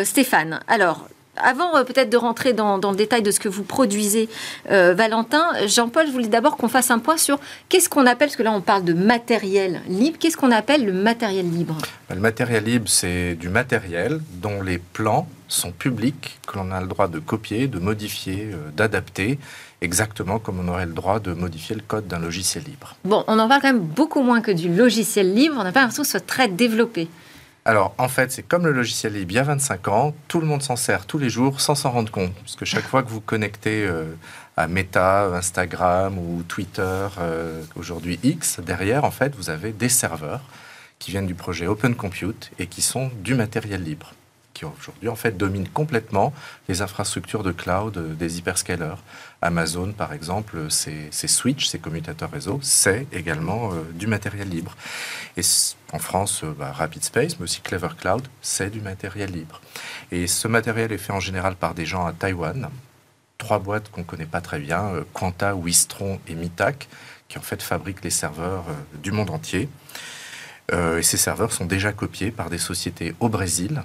Stéphane, 0.05 0.61
alors 0.69 1.05
avant 1.37 1.75
euh, 1.75 1.83
peut-être 1.83 2.09
de 2.09 2.17
rentrer 2.17 2.53
dans, 2.53 2.77
le 2.77 2.95
détail 2.95 3.21
de 3.21 3.31
ce 3.31 3.39
que 3.39 3.49
vous 3.49 3.63
produisez, 3.63 4.29
euh, 4.71 4.93
Valentin, 4.93 5.45
Jean-Paul, 5.67 6.07
je 6.07 6.11
voulais 6.11 6.27
d'abord 6.27 6.57
qu'on 6.57 6.67
fasse 6.67 6.91
un 6.91 6.99
point 6.99 7.17
sur 7.17 7.39
qu'est-ce 7.69 7.89
qu'on 7.89 8.05
appelle, 8.05 8.27
parce 8.27 8.35
que 8.35 8.43
là 8.43 8.51
on 8.51 8.61
parle 8.61 8.83
de 8.83 8.93
matériel 8.93 9.81
libre, 9.87 10.17
qu'est-ce 10.19 10.37
qu'on 10.37 10.51
appelle 10.51 10.85
le 10.85 10.93
matériel 10.93 11.49
libre? 11.49 11.77
Le 12.09 12.19
matériel 12.19 12.63
libre, 12.63 12.87
c'est 12.87 13.35
du 13.35 13.49
matériel 13.49 14.19
dont 14.41 14.61
les 14.61 14.77
plans 14.77 15.27
sont 15.47 15.71
publics, 15.71 16.39
que 16.47 16.57
l'on 16.57 16.71
a 16.71 16.81
le 16.81 16.87
droit 16.87 17.07
de 17.07 17.19
copier, 17.19 17.67
de 17.67 17.79
modifier, 17.79 18.49
euh, 18.51 18.71
d'adapter, 18.75 19.39
exactement 19.81 20.39
comme 20.39 20.59
on 20.59 20.67
aurait 20.67 20.85
le 20.85 20.93
droit 20.93 21.19
de 21.19 21.33
modifier 21.33 21.75
le 21.75 21.83
code 21.85 22.07
d'un 22.07 22.19
logiciel 22.19 22.63
libre. 22.63 22.95
Bon, 23.03 23.23
on 23.27 23.37
en 23.37 23.47
parle 23.47 23.61
quand 23.61 23.73
même 23.73 23.79
beaucoup 23.79 24.21
moins 24.21 24.41
que 24.41 24.51
du 24.51 24.73
logiciel 24.73 25.33
libre, 25.33 25.55
on 25.59 25.63
n'a 25.63 25.71
pas 25.71 25.81
l'impression 25.81 26.03
que 26.03 26.07
ce 26.07 26.17
soit 26.17 26.25
très 26.25 26.47
développé. 26.47 27.07
Alors, 27.67 27.95
en 27.97 28.07
fait, 28.07 28.31
c'est 28.31 28.43
comme 28.43 28.63
le 28.65 28.71
logiciel 28.71 29.13
libre 29.13 29.31
il 29.31 29.35
y 29.35 29.39
a 29.39 29.43
25 29.43 29.87
ans, 29.87 30.15
tout 30.27 30.39
le 30.39 30.45
monde 30.45 30.61
s'en 30.61 30.75
sert 30.75 31.07
tous 31.07 31.17
les 31.17 31.31
jours 31.31 31.59
sans 31.61 31.73
s'en 31.73 31.89
rendre 31.89 32.11
compte. 32.11 32.33
Parce 32.35 32.55
que 32.55 32.63
chaque 32.63 32.85
fois 32.85 33.01
que 33.01 33.09
vous 33.09 33.21
connectez 33.21 33.87
euh, 33.87 34.13
à 34.55 34.67
Meta, 34.67 35.25
Instagram 35.33 36.19
ou 36.19 36.43
Twitter, 36.43 37.07
euh, 37.17 37.63
aujourd'hui 37.75 38.19
X, 38.21 38.59
derrière, 38.59 39.03
en 39.03 39.09
fait, 39.09 39.35
vous 39.35 39.49
avez 39.49 39.71
des 39.71 39.89
serveurs 39.89 40.41
qui 40.99 41.09
viennent 41.09 41.25
du 41.25 41.33
projet 41.33 41.65
Open 41.65 41.95
Compute 41.95 42.51
et 42.59 42.67
qui 42.67 42.83
sont 42.83 43.09
du 43.23 43.33
matériel 43.33 43.83
libre 43.83 44.13
qui 44.55 44.65
aujourd'hui 44.65 45.09
en 45.09 45.15
fait 45.15 45.37
dominent 45.37 45.67
complètement 45.67 46.33
les 46.67 46.81
infrastructures 46.81 47.43
de 47.43 47.51
cloud 47.51 47.97
euh, 47.97 48.13
des 48.15 48.39
hyperscalers. 48.39 48.95
Amazon, 49.41 49.91
par 49.91 50.13
exemple, 50.13 50.71
ses, 50.71 51.11
switches, 51.11 51.67
ses 51.67 51.77
commutateurs 51.77 52.31
réseau, 52.31 52.59
c'est 52.63 53.05
également 53.11 53.71
euh, 53.71 53.83
du 53.93 54.07
matériel 54.07 54.49
libre. 54.49 54.75
Et 55.37 55.41
en 55.91 55.99
France, 55.99 56.43
euh, 56.43 56.55
bah, 56.57 56.71
Rapid 56.71 57.03
Space, 57.03 57.37
mais 57.37 57.43
aussi 57.43 57.61
Clever 57.61 57.89
Cloud, 57.99 58.27
c'est 58.41 58.71
du 58.71 58.81
matériel 58.81 59.31
libre. 59.31 59.61
Et 60.11 60.25
ce 60.25 60.47
matériel 60.47 60.91
est 60.91 60.97
fait 60.97 61.13
en 61.13 61.19
général 61.19 61.55
par 61.55 61.75
des 61.75 61.85
gens 61.85 62.07
à 62.07 62.13
Taïwan. 62.13 62.69
Trois 63.37 63.59
boîtes 63.59 63.91
qu'on 63.91 64.01
ne 64.01 64.05
connaît 64.05 64.25
pas 64.25 64.41
très 64.41 64.59
bien, 64.59 65.03
Quanta, 65.13 65.53
Wistron 65.53 66.19
et 66.27 66.35
Mitac, 66.35 66.87
qui 67.27 67.37
en 67.37 67.41
fait 67.41 67.61
fabriquent 67.61 68.03
les 68.03 68.09
serveurs 68.09 68.63
du 69.03 69.11
monde 69.11 69.29
entier. 69.29 69.67
et 70.71 71.01
ces 71.01 71.17
serveurs 71.17 71.51
sont 71.51 71.65
déjà 71.65 71.91
copiés 71.91 72.31
par 72.31 72.49
des 72.49 72.57
sociétés 72.57 73.13
au 73.19 73.27
Brésil, 73.27 73.83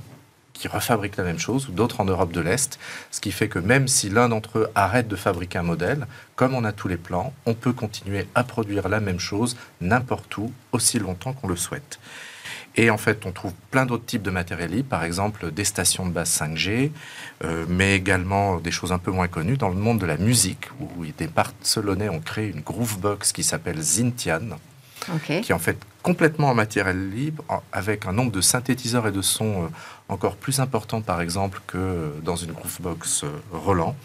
qui 0.60 0.68
refabriquent 0.68 1.16
la 1.16 1.24
même 1.24 1.38
chose, 1.38 1.68
ou 1.70 1.72
d'autres 1.72 2.00
en 2.00 2.04
Europe 2.04 2.32
de 2.32 2.40
l'Est, 2.42 2.78
ce 3.10 3.20
qui 3.20 3.32
fait 3.32 3.48
que 3.48 3.58
même 3.58 3.88
si 3.88 4.10
l'un 4.10 4.28
d'entre 4.28 4.58
eux 4.58 4.70
arrête 4.74 5.08
de 5.08 5.16
fabriquer 5.16 5.56
un 5.56 5.62
modèle, 5.62 6.06
comme 6.36 6.54
on 6.54 6.64
a 6.64 6.72
tous 6.72 6.86
les 6.86 6.98
plans, 6.98 7.32
on 7.46 7.54
peut 7.54 7.72
continuer 7.72 8.26
à 8.34 8.44
produire 8.44 8.90
la 8.90 9.00
même 9.00 9.18
chose 9.18 9.56
n'importe 9.80 10.36
où, 10.36 10.52
aussi 10.72 10.98
longtemps 10.98 11.32
qu'on 11.32 11.48
le 11.48 11.56
souhaite. 11.56 11.98
Et 12.76 12.90
en 12.90 12.98
fait, 12.98 13.24
on 13.24 13.32
trouve 13.32 13.54
plein 13.70 13.86
d'autres 13.86 14.04
types 14.04 14.22
de 14.22 14.30
matériel 14.30 14.70
libre, 14.70 14.88
par 14.90 15.02
exemple 15.02 15.50
des 15.50 15.64
stations 15.64 16.04
de 16.04 16.12
base 16.12 16.30
5G, 16.30 16.90
euh, 17.42 17.64
mais 17.66 17.96
également 17.96 18.58
des 18.58 18.70
choses 18.70 18.92
un 18.92 18.98
peu 18.98 19.10
moins 19.10 19.28
connues 19.28 19.56
dans 19.56 19.70
le 19.70 19.76
monde 19.76 19.98
de 19.98 20.06
la 20.06 20.18
musique, 20.18 20.68
où 20.78 21.06
des 21.06 21.26
Barcelonais 21.26 22.10
ont 22.10 22.20
créé 22.20 22.48
une 22.48 22.60
groovebox 22.60 23.32
qui 23.32 23.44
s'appelle 23.44 23.80
Zintian, 23.80 24.58
qui 25.42 25.54
en 25.54 25.58
fait 25.58 25.78
complètement 26.02 26.50
en 26.50 26.54
matériel 26.54 27.10
libre, 27.10 27.44
avec 27.72 28.06
un 28.06 28.12
nombre 28.12 28.32
de 28.32 28.40
synthétiseurs 28.40 29.06
et 29.06 29.12
de 29.12 29.22
sons 29.22 29.64
euh, 29.64 29.68
encore 30.08 30.36
plus 30.36 30.60
important, 30.60 31.00
par 31.00 31.20
exemple, 31.20 31.60
que 31.66 32.12
dans 32.22 32.36
une 32.36 32.52
Groovebox 32.52 33.24
euh, 33.24 33.28
Roland. 33.52 33.96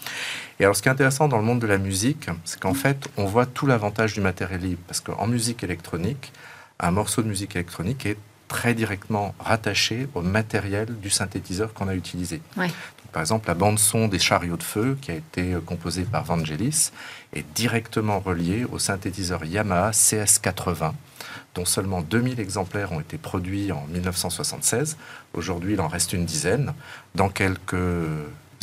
Et 0.60 0.64
alors, 0.64 0.76
ce 0.76 0.82
qui 0.82 0.90
est 0.90 0.92
intéressant 0.92 1.28
dans 1.28 1.38
le 1.38 1.44
monde 1.44 1.60
de 1.60 1.68
la 1.68 1.78
musique, 1.78 2.30
c'est 2.44 2.60
qu'en 2.60 2.74
fait, 2.74 3.08
on 3.18 3.26
voit 3.26 3.46
tout 3.46 3.66
l'avantage 3.66 4.14
du 4.14 4.22
matériel 4.22 4.62
libre. 4.62 4.82
Parce 4.88 5.02
qu'en 5.02 5.28
musique 5.28 5.64
électronique, 5.64 6.32
un 6.80 6.92
morceau 6.92 7.22
de 7.22 7.28
musique 7.28 7.56
électronique 7.56 8.06
est 8.06 8.18
très 8.48 8.74
directement 8.74 9.34
rattaché 9.40 10.08
au 10.14 10.22
matériel 10.22 10.88
du 11.00 11.10
synthétiseur 11.10 11.74
qu'on 11.74 11.88
a 11.88 11.96
utilisé. 11.96 12.42
par 13.12 13.22
exemple, 13.22 13.48
la 13.48 13.54
bande-son 13.54 14.08
des 14.08 14.20
chariots 14.20 14.58
de 14.58 14.64
feu, 14.64 14.98
qui 15.02 15.12
a 15.12 15.16
été 15.16 15.54
euh, 15.54 15.62
composée 15.62 16.04
par 16.04 16.26
Vangelis, 16.26 16.92
est 17.34 17.46
directement 17.56 18.20
reliée 18.20 18.66
au 18.66 18.78
synthétiseur 18.78 19.46
Yamaha 19.46 19.92
CS80 19.92 20.92
dont 21.54 21.66
seulement 21.66 22.02
2000 22.02 22.40
exemplaires 22.40 22.92
ont 22.92 23.00
été 23.00 23.18
produits 23.18 23.72
en 23.72 23.86
1976. 23.88 24.98
Aujourd'hui, 25.34 25.74
il 25.74 25.82
en 25.82 25.88
reste 25.88 26.14
une 26.14 26.26
dizaine. 26.26 26.74
Dans 27.16 27.30
quelques 27.30 27.78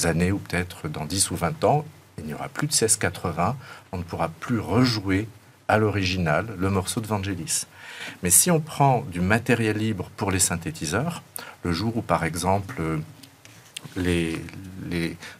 années, 0.04 0.32
ou 0.32 0.38
peut-être 0.38 0.88
dans 0.88 1.04
10 1.04 1.30
ou 1.30 1.36
20 1.36 1.64
ans, 1.64 1.84
il 2.18 2.24
n'y 2.24 2.34
aura 2.34 2.48
plus 2.48 2.66
de 2.66 2.72
1680. 2.72 3.56
On 3.92 3.98
ne 3.98 4.02
pourra 4.02 4.28
plus 4.28 4.58
rejouer 4.58 5.28
à 5.68 5.78
l'original 5.78 6.46
le 6.58 6.70
morceau 6.70 7.00
de 7.00 7.06
Vangelis. 7.06 7.66
Mais 8.22 8.30
si 8.30 8.50
on 8.50 8.60
prend 8.60 9.02
du 9.10 9.20
matériel 9.20 9.78
libre 9.78 10.10
pour 10.16 10.30
les 10.30 10.38
synthétiseurs, 10.38 11.22
le 11.62 11.72
jour 11.72 11.96
où, 11.96 12.02
par 12.02 12.24
exemple, 12.24 12.82
les, 13.96 14.40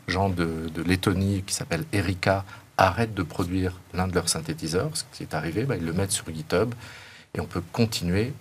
gens 0.08 0.28
de, 0.28 0.68
de 0.74 0.82
Lettonie 0.82 1.42
qui 1.46 1.54
s'appellent 1.54 1.84
Erika 1.92 2.44
arrêtent 2.78 3.14
de 3.14 3.22
produire 3.22 3.78
l'un 3.94 4.08
de 4.08 4.14
leurs 4.14 4.28
synthétiseurs, 4.28 4.90
ce 4.94 5.04
qui 5.12 5.22
est 5.22 5.34
arrivé, 5.34 5.64
bah, 5.64 5.76
ils 5.76 5.84
le 5.84 5.92
mettent 5.92 6.12
sur 6.12 6.26
GitHub 6.32 6.74
et 7.34 7.40
on 7.40 7.46
peut 7.46 7.62
continuer 7.72 8.32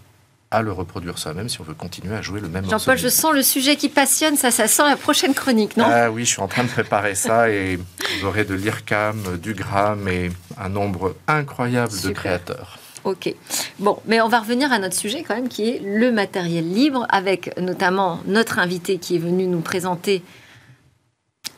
à 0.53 0.61
le 0.61 0.73
reproduire 0.73 1.17
soi-même 1.17 1.47
si 1.47 1.61
on 1.61 1.63
veut 1.63 1.73
continuer 1.73 2.13
à 2.13 2.21
jouer 2.21 2.41
le 2.41 2.49
même 2.49 2.69
Jean-Paul, 2.69 2.97
je 2.97 3.07
sens 3.07 3.33
le 3.33 3.41
sujet 3.41 3.77
qui 3.77 3.87
passionne, 3.87 4.35
ça, 4.35 4.51
ça 4.51 4.67
sent 4.67 4.83
la 4.83 4.97
prochaine 4.97 5.33
chronique, 5.33 5.77
non? 5.77 5.85
Ah 5.87 6.11
oui, 6.11 6.25
je 6.25 6.31
suis 6.31 6.41
en 6.41 6.49
train 6.49 6.65
de 6.65 6.69
préparer 6.69 7.15
ça 7.15 7.49
et 7.49 7.77
vous 7.77 8.27
aurez 8.27 8.43
de 8.43 8.53
l'IRCAM, 8.53 9.37
du 9.37 9.53
GRAM 9.53 10.09
et 10.09 10.29
un 10.57 10.67
nombre 10.67 11.15
incroyable 11.27 11.93
de 12.01 12.09
créateurs. 12.09 12.79
Ok. 13.05 13.33
Bon, 13.79 13.99
mais 14.05 14.19
on 14.19 14.27
va 14.27 14.41
revenir 14.41 14.73
à 14.73 14.77
notre 14.77 14.95
sujet 14.95 15.23
quand 15.23 15.35
même, 15.35 15.47
qui 15.47 15.69
est 15.69 15.79
le 15.79 16.11
matériel 16.11 16.69
libre, 16.69 17.07
avec 17.09 17.57
notamment 17.57 18.19
notre 18.25 18.59
invité 18.59 18.97
qui 18.97 19.15
est 19.15 19.19
venu 19.19 19.47
nous 19.47 19.61
présenter 19.61 20.21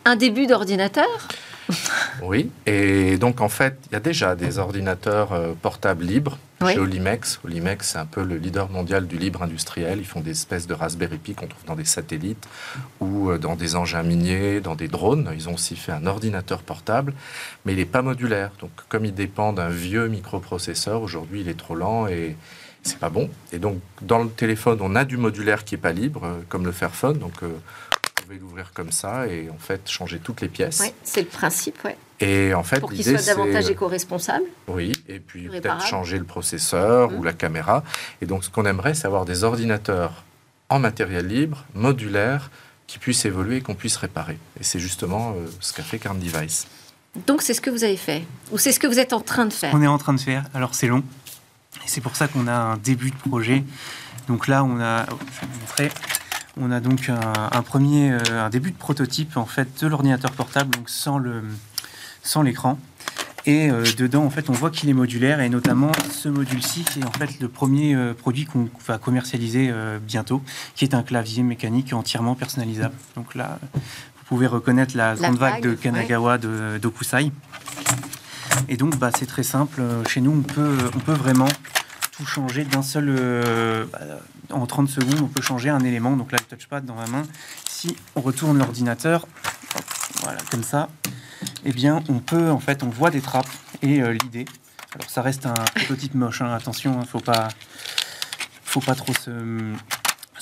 un 0.05 0.15
début 0.15 0.45
d'ordinateur. 0.45 1.07
Oui, 2.21 2.51
et 2.67 3.17
donc 3.17 3.41
en 3.41 3.49
fait, 3.49 3.75
il 3.89 3.93
y 3.93 3.95
a 3.95 3.99
déjà 3.99 4.35
des 4.35 4.59
ordinateurs 4.59 5.33
euh, 5.33 5.53
portables 5.59 6.03
libres 6.03 6.37
chez 6.67 6.79
Olimex. 6.79 7.39
Olimex, 7.43 7.91
c'est 7.91 7.97
un 7.97 8.05
peu 8.05 8.23
le 8.23 8.37
leader 8.37 8.69
mondial 8.69 9.07
du 9.07 9.17
libre 9.17 9.43
industriel. 9.43 9.99
Ils 9.99 10.05
font 10.05 10.21
des 10.21 10.31
espèces 10.31 10.67
de 10.67 10.73
Raspberry 10.73 11.17
Pi 11.17 11.33
qu'on 11.33 11.47
trouve 11.47 11.65
dans 11.65 11.75
des 11.75 11.85
satellites 11.85 12.47
ou 12.99 13.29
euh, 13.29 13.37
dans 13.37 13.55
des 13.55 13.75
engins 13.75 14.03
miniers, 14.03 14.61
dans 14.61 14.75
des 14.75 14.87
drones. 14.87 15.31
Ils 15.35 15.49
ont 15.49 15.55
aussi 15.55 15.75
fait 15.75 15.91
un 15.91 16.05
ordinateur 16.05 16.61
portable, 16.61 17.13
mais 17.65 17.73
il 17.73 17.77
n'est 17.77 17.85
pas 17.85 18.01
modulaire. 18.01 18.51
Donc 18.59 18.71
comme 18.89 19.05
il 19.05 19.13
dépend 19.13 19.53
d'un 19.53 19.69
vieux 19.69 20.07
microprocesseur, 20.07 21.01
aujourd'hui 21.01 21.41
il 21.41 21.49
est 21.49 21.57
trop 21.57 21.75
lent 21.75 22.07
et 22.07 22.35
c'est 22.83 22.99
pas 22.99 23.09
bon. 23.09 23.29
Et 23.51 23.59
donc, 23.59 23.79
dans 24.01 24.19
le 24.19 24.29
téléphone, 24.29 24.77
on 24.81 24.95
a 24.95 25.05
du 25.05 25.17
modulaire 25.17 25.63
qui 25.63 25.75
est 25.75 25.79
pas 25.79 25.93
libre, 25.93 26.25
euh, 26.25 26.41
comme 26.49 26.65
le 26.65 26.71
Fairphone. 26.71 27.17
Donc, 27.17 27.41
euh, 27.41 27.49
pouvez 28.23 28.39
l'ouvrir 28.39 28.71
comme 28.73 28.91
ça 28.91 29.27
et 29.27 29.49
en 29.49 29.57
fait 29.57 29.89
changer 29.89 30.19
toutes 30.19 30.41
les 30.41 30.47
pièces. 30.47 30.81
C'est 31.03 31.21
le 31.21 31.27
principe, 31.27 31.77
oui. 31.85 31.91
Et 32.19 32.53
en 32.53 32.63
fait, 32.63 32.79
pour 32.79 32.91
qu'il 32.91 33.03
soit 33.03 33.25
davantage 33.25 33.69
éco-responsable. 33.69 34.45
Oui, 34.67 34.93
et 35.09 35.19
puis 35.19 35.49
peut-être 35.49 35.85
changer 35.85 36.17
le 36.17 36.23
processeur 36.23 37.11
ou 37.13 37.21
mmh. 37.21 37.25
la 37.25 37.33
caméra. 37.33 37.83
Et 38.21 38.25
donc, 38.25 38.43
ce 38.43 38.49
qu'on 38.49 38.65
aimerait, 38.65 38.93
c'est 38.93 39.07
avoir 39.07 39.25
des 39.25 39.43
ordinateurs 39.43 40.23
en 40.69 40.79
matériel 40.79 41.27
libre, 41.27 41.65
modulaires, 41.73 42.49
qui 42.87 42.97
puissent 42.97 43.25
évoluer 43.25 43.57
et 43.57 43.61
qu'on 43.61 43.75
puisse 43.75 43.97
réparer. 43.97 44.37
Et 44.59 44.63
c'est 44.63 44.79
justement 44.79 45.31
euh, 45.31 45.45
ce 45.59 45.73
qu'a 45.73 45.83
fait 45.83 45.99
Carn 45.99 46.17
Device. 46.17 46.67
Donc, 47.27 47.41
c'est 47.41 47.53
ce 47.53 47.61
que 47.61 47.69
vous 47.69 47.83
avez 47.83 47.97
fait 47.97 48.23
Ou 48.51 48.57
c'est 48.57 48.71
ce 48.71 48.79
que 48.79 48.87
vous 48.87 48.99
êtes 48.99 49.13
en 49.13 49.21
train 49.21 49.45
de 49.45 49.53
faire? 49.53 49.71
On 49.73 49.81
est 49.81 49.87
en 49.87 49.97
train 49.97 50.13
de 50.13 50.19
faire. 50.19 50.45
Alors, 50.53 50.75
c'est 50.75 50.87
long. 50.87 51.03
Et 51.83 51.87
c'est 51.87 52.01
pour 52.01 52.15
ça 52.15 52.27
qu'on 52.27 52.47
a 52.47 52.53
un 52.53 52.77
début 52.77 53.11
de 53.11 53.15
projet. 53.15 53.63
Donc 54.27 54.47
là, 54.47 54.63
on 54.63 54.79
a, 54.79 55.05
on 56.59 56.71
a 56.71 56.79
donc 56.79 57.09
un, 57.09 57.61
premier, 57.63 58.11
euh, 58.11 58.45
un 58.45 58.49
début 58.49 58.71
de 58.71 58.77
prototype 58.77 59.37
en 59.37 59.45
fait 59.45 59.81
de 59.81 59.87
l'ordinateur 59.87 60.31
portable, 60.31 60.75
donc 60.75 60.89
sans 60.89 61.17
le, 61.17 61.43
sans 62.21 62.41
l'écran. 62.41 62.77
Et 63.45 63.69
euh, 63.69 63.83
dedans, 63.97 64.23
en 64.23 64.29
fait, 64.29 64.49
on 64.49 64.53
voit 64.53 64.69
qu'il 64.69 64.89
est 64.89 64.93
modulaire 64.93 65.41
et 65.41 65.49
notamment 65.49 65.91
ce 66.11 66.29
module-ci 66.29 66.85
qui 66.85 66.99
est 66.99 67.05
en 67.05 67.11
fait 67.11 67.39
le 67.41 67.49
premier 67.49 67.93
euh, 67.93 68.13
produit 68.13 68.45
qu'on 68.45 68.69
va 68.87 68.97
commercialiser 68.97 69.73
bientôt, 70.01 70.41
qui 70.75 70.85
est 70.85 70.93
un 70.93 71.03
clavier 71.03 71.43
mécanique 71.43 71.91
entièrement 71.93 72.35
personnalisable. 72.35 72.95
Donc 73.15 73.35
là, 73.35 73.59
vous 73.73 74.25
pouvez 74.27 74.47
reconnaître 74.47 74.95
la, 74.95 75.15
grande 75.15 75.37
vague, 75.37 75.61
de 75.61 75.73
Kanagawa 75.73 76.37
de 76.37 76.77
d'Okusai. 76.81 77.31
Et 78.69 78.77
donc, 78.77 78.97
bah, 78.97 79.09
c'est 79.17 79.25
très 79.25 79.43
simple. 79.43 79.81
Chez 80.07 80.21
nous, 80.21 80.31
on 80.31 80.41
peut, 80.41 80.77
on 80.95 80.99
peut 80.99 81.13
vraiment 81.13 81.49
tout 82.15 82.25
changer 82.25 82.63
d'un 82.63 82.81
seul. 82.81 83.09
Euh, 83.09 83.85
bah, 83.91 83.99
en 84.51 84.65
30 84.65 84.89
secondes, 84.89 85.19
on 85.21 85.27
peut 85.27 85.41
changer 85.41 85.69
un 85.69 85.83
élément. 85.83 86.15
Donc 86.15 86.31
là, 86.31 86.37
le 86.39 86.55
touchpad 86.55 86.85
dans 86.85 86.95
la 86.95 87.07
main. 87.07 87.23
Si 87.67 87.95
on 88.15 88.21
retourne 88.21 88.57
l'ordinateur, 88.57 89.27
voilà, 90.21 90.39
comme 90.51 90.63
ça, 90.63 90.89
eh 91.65 91.71
bien, 91.71 92.03
on 92.09 92.19
peut, 92.19 92.49
en 92.49 92.59
fait, 92.59 92.83
on 92.83 92.89
voit 92.89 93.09
des 93.09 93.21
trappes. 93.21 93.49
Et 93.81 94.01
euh, 94.01 94.13
l'idée, 94.13 94.45
alors 94.95 95.09
ça 95.09 95.21
reste 95.21 95.45
un 95.45 95.53
prototype 95.75 96.13
moche, 96.13 96.41
hein, 96.41 96.53
attention, 96.53 96.99
hein, 96.99 97.05
faut 97.05 97.19
pas, 97.19 97.49
faut 98.63 98.81
pas 98.81 98.95
trop 98.95 99.13
se 99.13 99.31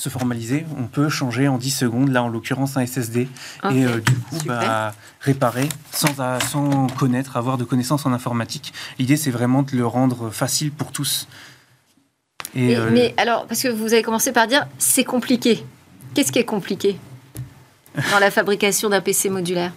se 0.02 0.08
formaliser, 0.08 0.66
on 0.78 0.88
peut 0.88 1.08
changer 1.08 1.46
en 1.46 1.58
10 1.58 1.70
secondes, 1.70 2.08
là 2.08 2.24
en 2.24 2.28
l'occurrence 2.28 2.76
un 2.76 2.84
SSD, 2.84 3.20
et 3.20 3.28
euh, 3.64 4.00
du 4.00 4.14
coup 4.14 4.38
bah, 4.46 4.94
réparer 5.20 5.68
sans, 5.92 6.40
sans 6.40 6.88
connaître, 6.88 7.36
avoir 7.36 7.56
de 7.56 7.62
connaissances 7.62 8.04
en 8.04 8.12
informatique. 8.12 8.72
L'idée 8.98 9.16
c'est 9.16 9.30
vraiment 9.30 9.62
de 9.62 9.76
le 9.76 9.86
rendre 9.86 10.30
facile 10.30 10.72
pour 10.72 10.90
tous. 10.90 11.28
Et, 12.54 12.76
euh, 12.76 12.90
mais 12.92 13.14
alors, 13.16 13.46
parce 13.46 13.62
que 13.62 13.68
vous 13.68 13.92
avez 13.92 14.02
commencé 14.02 14.32
par 14.32 14.46
dire 14.46 14.66
c'est 14.78 15.04
compliqué. 15.04 15.64
Qu'est-ce 16.14 16.32
qui 16.32 16.38
est 16.38 16.44
compliqué 16.44 16.96
dans 18.10 18.18
la 18.18 18.30
fabrication 18.30 18.88
d'un 18.88 19.00
PC 19.00 19.28
modulaire 19.28 19.72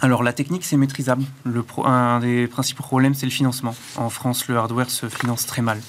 alors 0.00 0.22
la 0.22 0.32
technique 0.32 0.64
c'est 0.64 0.76
maîtrisable. 0.76 1.24
Le 1.44 1.64
un 1.84 2.20
des 2.20 2.46
principaux 2.46 2.82
problèmes 2.82 3.14
c'est 3.14 3.26
le 3.26 3.32
financement. 3.32 3.74
En 3.96 4.10
France 4.10 4.46
le 4.46 4.56
hardware 4.56 4.90
se 4.90 5.08
finance 5.08 5.46
très 5.46 5.62
mal. 5.62 5.80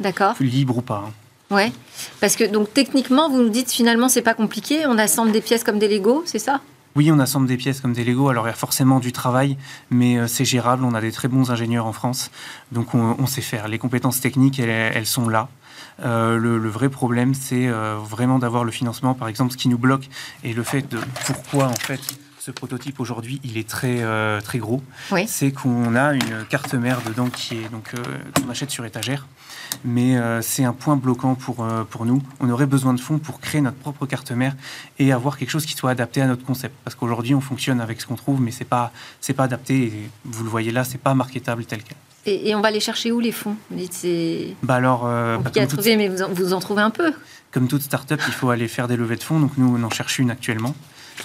D'accord. 0.00 0.34
Libre 0.40 0.78
ou 0.78 0.82
pas. 0.82 1.04
Hein. 1.06 1.54
Ouais, 1.54 1.72
parce 2.20 2.34
que 2.34 2.44
donc 2.44 2.72
techniquement, 2.72 3.28
vous 3.30 3.42
nous 3.42 3.50
dites 3.50 3.70
finalement 3.70 4.08
c'est 4.08 4.22
pas 4.22 4.34
compliqué, 4.34 4.86
on 4.86 4.98
assemble 4.98 5.32
des 5.32 5.40
pièces 5.40 5.64
comme 5.64 5.78
des 5.78 5.88
Lego, 5.88 6.22
c'est 6.26 6.38
ça? 6.38 6.60
Oui, 6.96 7.12
on 7.12 7.18
assemble 7.18 7.46
des 7.46 7.58
pièces 7.58 7.82
comme 7.82 7.92
des 7.92 8.04
Lego. 8.04 8.30
Alors, 8.30 8.46
il 8.46 8.50
y 8.50 8.52
a 8.52 8.56
forcément 8.56 9.00
du 9.00 9.12
travail, 9.12 9.58
mais 9.90 10.18
euh, 10.18 10.26
c'est 10.26 10.46
gérable. 10.46 10.82
On 10.82 10.94
a 10.94 11.00
des 11.02 11.12
très 11.12 11.28
bons 11.28 11.50
ingénieurs 11.50 11.84
en 11.84 11.92
France, 11.92 12.30
donc 12.72 12.94
on, 12.94 13.26
sait 13.26 13.42
faire. 13.42 13.68
Les 13.68 13.78
compétences 13.78 14.20
techniques, 14.20 14.58
elles, 14.58 15.06
sont 15.06 15.28
là. 15.28 15.48
Euh, 16.04 16.38
le, 16.38 16.68
vrai 16.68 16.88
problème, 16.88 17.34
c'est 17.34 17.68
euh, 17.68 17.96
vraiment 18.02 18.38
d'avoir 18.38 18.64
le 18.64 18.70
financement. 18.70 19.12
Par 19.12 19.28
exemple, 19.28 19.52
ce 19.52 19.58
qui 19.58 19.68
nous 19.68 19.78
bloque 19.78 20.08
et 20.42 20.54
le 20.54 20.62
fait 20.62 20.90
de 20.90 20.98
pourquoi 21.26 21.66
en 21.66 21.74
fait 21.74 22.00
ce 22.46 22.50
prototype 22.52 23.00
aujourd'hui, 23.00 23.40
il 23.44 23.58
est 23.58 23.68
très 23.68 24.04
très 24.40 24.58
gros. 24.58 24.82
C'est 25.26 25.50
qu'on 25.50 25.94
a 25.96 26.14
une 26.14 26.44
carte 26.48 26.74
mère 26.74 27.00
dedans 27.02 27.28
qui 27.28 27.56
est 27.56 27.68
donc 27.70 27.92
qu'on 28.34 28.48
achète 28.48 28.70
sur 28.70 28.84
étagère 28.84 29.26
mais 29.84 30.16
euh, 30.16 30.42
c'est 30.42 30.64
un 30.64 30.72
point 30.72 30.96
bloquant 30.96 31.34
pour, 31.34 31.64
euh, 31.64 31.84
pour 31.84 32.04
nous. 32.04 32.22
On 32.40 32.50
aurait 32.50 32.66
besoin 32.66 32.94
de 32.94 33.00
fonds 33.00 33.18
pour 33.18 33.40
créer 33.40 33.60
notre 33.60 33.76
propre 33.76 34.06
carte 34.06 34.30
mère 34.32 34.54
et 34.98 35.12
avoir 35.12 35.38
quelque 35.38 35.50
chose 35.50 35.66
qui 35.66 35.74
soit 35.74 35.90
adapté 35.90 36.22
à 36.22 36.26
notre 36.26 36.44
concept. 36.44 36.74
Parce 36.84 36.94
qu'aujourd'hui, 36.94 37.34
on 37.34 37.40
fonctionne 37.40 37.80
avec 37.80 38.00
ce 38.00 38.06
qu'on 38.06 38.16
trouve, 38.16 38.40
mais 38.40 38.50
c'est 38.50 38.64
pas 38.64 38.92
c'est 39.20 39.34
pas 39.34 39.44
adapté. 39.44 39.84
Et 39.84 40.10
vous 40.24 40.44
le 40.44 40.50
voyez 40.50 40.72
là, 40.72 40.84
c'est 40.84 41.00
pas 41.00 41.14
marketable 41.14 41.64
tel 41.64 41.82
quel. 41.82 41.96
Et, 42.28 42.56
on 42.56 42.60
va 42.60 42.68
aller 42.68 42.80
chercher 42.80 43.12
où 43.12 43.20
les 43.20 43.30
fonds? 43.30 43.54
Vous 43.70 43.78
dites 43.78 43.92
c'est 43.92 44.56
bah 44.64 44.74
alors 44.74 45.06
euh, 45.06 45.36
compliqué 45.36 45.60
à 45.60 45.66
trouver, 45.68 45.96
mais 45.96 46.08
vous 46.08 46.22
en, 46.22 46.28
vous 46.28 46.52
en 46.52 46.58
trouvez 46.58 46.82
un 46.82 46.90
peu. 46.90 47.12
Comme 47.52 47.68
toute 47.68 47.82
start-up, 47.82 48.20
il 48.26 48.32
faut 48.32 48.50
aller 48.50 48.66
faire 48.66 48.88
des 48.88 48.96
levées 48.96 49.16
de 49.16 49.22
fonds. 49.22 49.38
Donc 49.38 49.52
nous, 49.56 49.76
on 49.78 49.82
en 49.84 49.90
cherche 49.90 50.18
une 50.18 50.30
actuellement. 50.30 50.74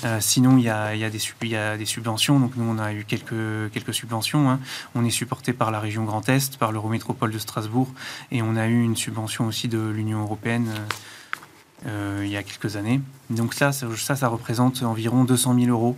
Euh, 0.03 0.17
sinon, 0.19 0.57
il 0.57 0.63
y, 0.63 0.69
a, 0.69 0.95
des, 0.95 1.77
des, 1.77 1.86
subventions. 1.86 2.39
Donc, 2.39 2.53
nous, 2.55 2.65
on 2.65 2.79
a 2.79 2.93
eu 2.93 3.03
quelques, 3.05 3.71
quelques 3.71 3.93
subventions. 3.93 4.50
Hein. 4.50 4.60
On 4.95 5.05
est 5.05 5.12
supporté 5.12 5.53
par 5.53 5.71
la 5.71 5.79
région 5.79 6.03
Grand 6.03 6.27
Est, 6.29 6.57
par 6.57 6.71
l'Eurométropole 6.71 7.31
de 7.31 7.39
Strasbourg. 7.39 7.88
Et 8.31 8.41
on 8.41 8.55
a 8.55 8.67
eu 8.67 8.81
une 8.81 8.95
subvention 8.95 9.45
aussi 9.45 9.67
de 9.67 9.79
l'Union 9.79 10.21
européenne 10.21 10.69
euh, 10.69 11.88
euh, 11.88 12.21
il 12.24 12.31
y 12.31 12.38
a 12.38 12.43
quelques 12.43 12.75
années. 12.75 13.01
Donc, 13.29 13.53
ça, 13.53 13.71
ça, 13.71 14.15
ça 14.15 14.27
représente 14.27 14.83
environ 14.83 15.24
200 15.24 15.55
000 15.60 15.67
euros. 15.67 15.95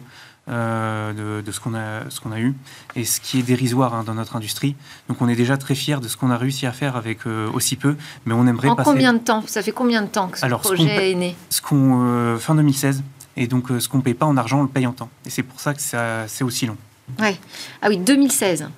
de, 0.47 1.51
ce 1.51 1.59
qu'on 1.61 1.73
a, 1.73 2.09
ce 2.09 2.19
qu'on 2.19 2.33
a 2.33 2.39
eu 2.39 2.53
et 2.97 3.05
ce 3.05 3.21
qui 3.21 3.39
est 3.39 3.43
dérisoire 3.43 3.93
hein, 3.93 4.03
dans 4.03 4.15
notre 4.15 4.35
industrie. 4.35 4.75
Donc 5.07 5.21
on 5.21 5.29
est 5.29 5.37
déjà 5.37 5.55
très 5.55 5.73
fiers 5.73 6.01
de 6.01 6.09
ce 6.09 6.17
qu'on 6.17 6.31
a 6.31 6.37
réussi 6.37 6.65
à 6.65 6.73
faire 6.73 6.97
avec 6.97 7.25
aussi 7.25 7.77
peu, 7.77 7.95
mais 8.25 8.33
on 8.33 8.45
aimerait 8.45 8.67
en 8.67 8.75
passer... 8.75 8.89
combien 8.89 9.13
de 9.13 9.19
temps? 9.19 9.41
Ça 9.47 9.61
fait 9.61 9.71
combien 9.71 10.01
de 10.01 10.07
temps 10.07 10.27
que 10.27 10.37
ce 10.37 10.45
projet 10.45 11.11
est 11.11 11.15
né? 11.15 11.37
Ce 11.49 11.61
qu'on 11.61 12.37
fin 12.39 12.55
2016. 12.55 13.03
Et 13.35 13.47
donc, 13.47 13.71
euh, 13.71 13.79
ce 13.79 13.89
qu'on 13.89 13.97
ne 13.97 14.03
paye 14.03 14.13
pas 14.13 14.25
en 14.25 14.37
argent, 14.37 14.59
on 14.59 14.63
le 14.63 14.69
paye 14.69 14.87
en 14.87 14.93
temps. 14.93 15.09
Et 15.25 15.29
c'est 15.29 15.43
pour 15.43 15.59
ça 15.59 15.73
que 15.73 15.81
c'est 15.81 16.43
aussi 16.43 16.65
long. 16.65 16.77
Ouais. 17.19 17.37
Ah 17.81 17.87
oui, 17.89 17.97
2016. 17.97 18.69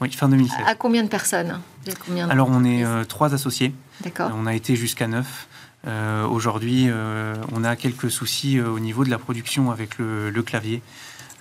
Oui, 0.00 0.10
fin 0.12 0.28
2016. 0.28 0.58
À 0.66 0.74
combien 0.74 1.02
de 1.02 1.08
personnes 1.08 1.60
Alors, 2.30 2.48
on 2.50 2.64
est 2.64 2.84
euh, 2.84 3.04
trois 3.04 3.34
associés. 3.34 3.74
D'accord. 4.02 4.30
on 4.34 4.46
a 4.46 4.54
été 4.54 4.76
jusqu'à 4.76 5.06
neuf. 5.06 5.46
Euh, 5.86 6.26
aujourd'hui, 6.26 6.88
on 7.52 7.62
a 7.62 7.76
quelques 7.76 8.10
soucis 8.10 8.60
au 8.60 8.78
niveau 8.80 9.04
de 9.04 9.10
la 9.10 9.18
production 9.18 9.70
avec 9.70 9.98
le, 9.98 10.30
le 10.30 10.42
clavier. 10.42 10.82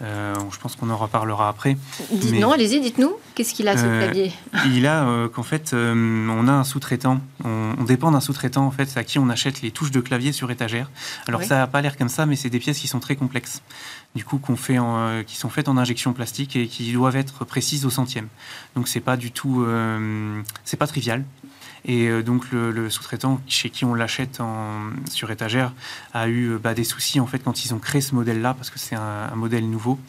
Euh, 0.04 0.36
je 0.52 0.60
pense 0.60 0.76
qu'on 0.76 0.90
en 0.90 0.98
reparlera 0.98 1.48
après. 1.48 1.78
Dites 2.12 2.34
non, 2.34 2.52
allez-y, 2.52 2.82
dites-nous. 2.82 3.14
Qu'est-ce 3.36 3.54
qu'il 3.54 3.68
a 3.68 3.78
ce 3.78 3.86
euh, 3.86 4.04
clavier 4.04 4.34
Il 4.74 4.86
a 4.86 5.06
euh, 5.06 5.30
qu'en 5.30 5.44
fait, 5.44 5.74
on 5.74 6.48
a 6.48 6.52
un 6.52 6.64
sous-traitant. 6.64 7.22
On, 7.46 7.84
dépend 7.84 8.12
d'un 8.12 8.20
sous-traitant 8.20 8.66
en 8.66 8.72
fait 8.72 8.96
à 8.98 9.04
qui 9.04 9.20
on 9.20 9.30
achète 9.30 9.62
les 9.62 9.72
touches 9.72 9.92
de 9.92 10.02
clavier 10.02 10.32
sur 10.32 10.52
étagère. 10.52 10.90
Alors 11.28 11.44
ça 11.44 11.56
n'a 11.56 11.68
pas 11.68 11.82
l'air 11.82 11.98
comme 11.98 12.10
ça, 12.10 12.26
mais 12.26 12.36
c'est 12.36 12.50
des 12.50 12.60
pièces 12.60 12.80
qui 12.80 12.88
sont 12.88 13.00
très 13.00 13.16
complexes. 13.16 13.62
Du 14.16 14.24
coup, 14.24 14.38
qu'on 14.38 14.56
fait 14.56 14.78
qui 15.26 15.36
sont 15.36 15.50
faites 15.50 15.68
en 15.68 15.78
injection 15.78 16.14
plastique 16.14 16.56
et 16.56 16.68
qui 16.68 16.92
doivent 16.94 17.16
être 17.16 17.46
précises 17.46 17.86
au 17.86 17.90
centième. 17.90 18.28
Donc 18.76 18.88
c'est 18.88 19.00
pas 19.00 19.18
du 19.18 19.32
tout, 19.32 19.66
c'est 20.64 20.78
pas 20.78 20.88
trivial. 20.88 21.24
Et 21.86 22.08
euh, 22.08 22.24
donc 22.24 22.52
le, 22.52 22.90
sous-traitant 22.90 23.40
chez 23.48 23.70
qui 23.70 23.86
on 23.86 23.94
l'achète 23.94 24.40
sur 25.10 25.32
étagère 25.32 25.74
a 26.14 26.28
eu 26.28 26.52
euh, 26.52 26.58
bah, 26.58 26.74
des 26.74 26.84
soucis 26.84 27.20
en 27.20 27.28
fait 27.28 27.40
quand 27.40 27.66
ils 27.66 27.74
ont 27.74 27.80
créé 27.80 28.02
ce 28.02 28.16
modèle-là 28.16 28.54
parce 28.54 28.70
que 28.70 28.80
c'est 28.80 28.96
un, 28.96 29.36
modèle 29.36 29.70
nouveau. 29.70 30.00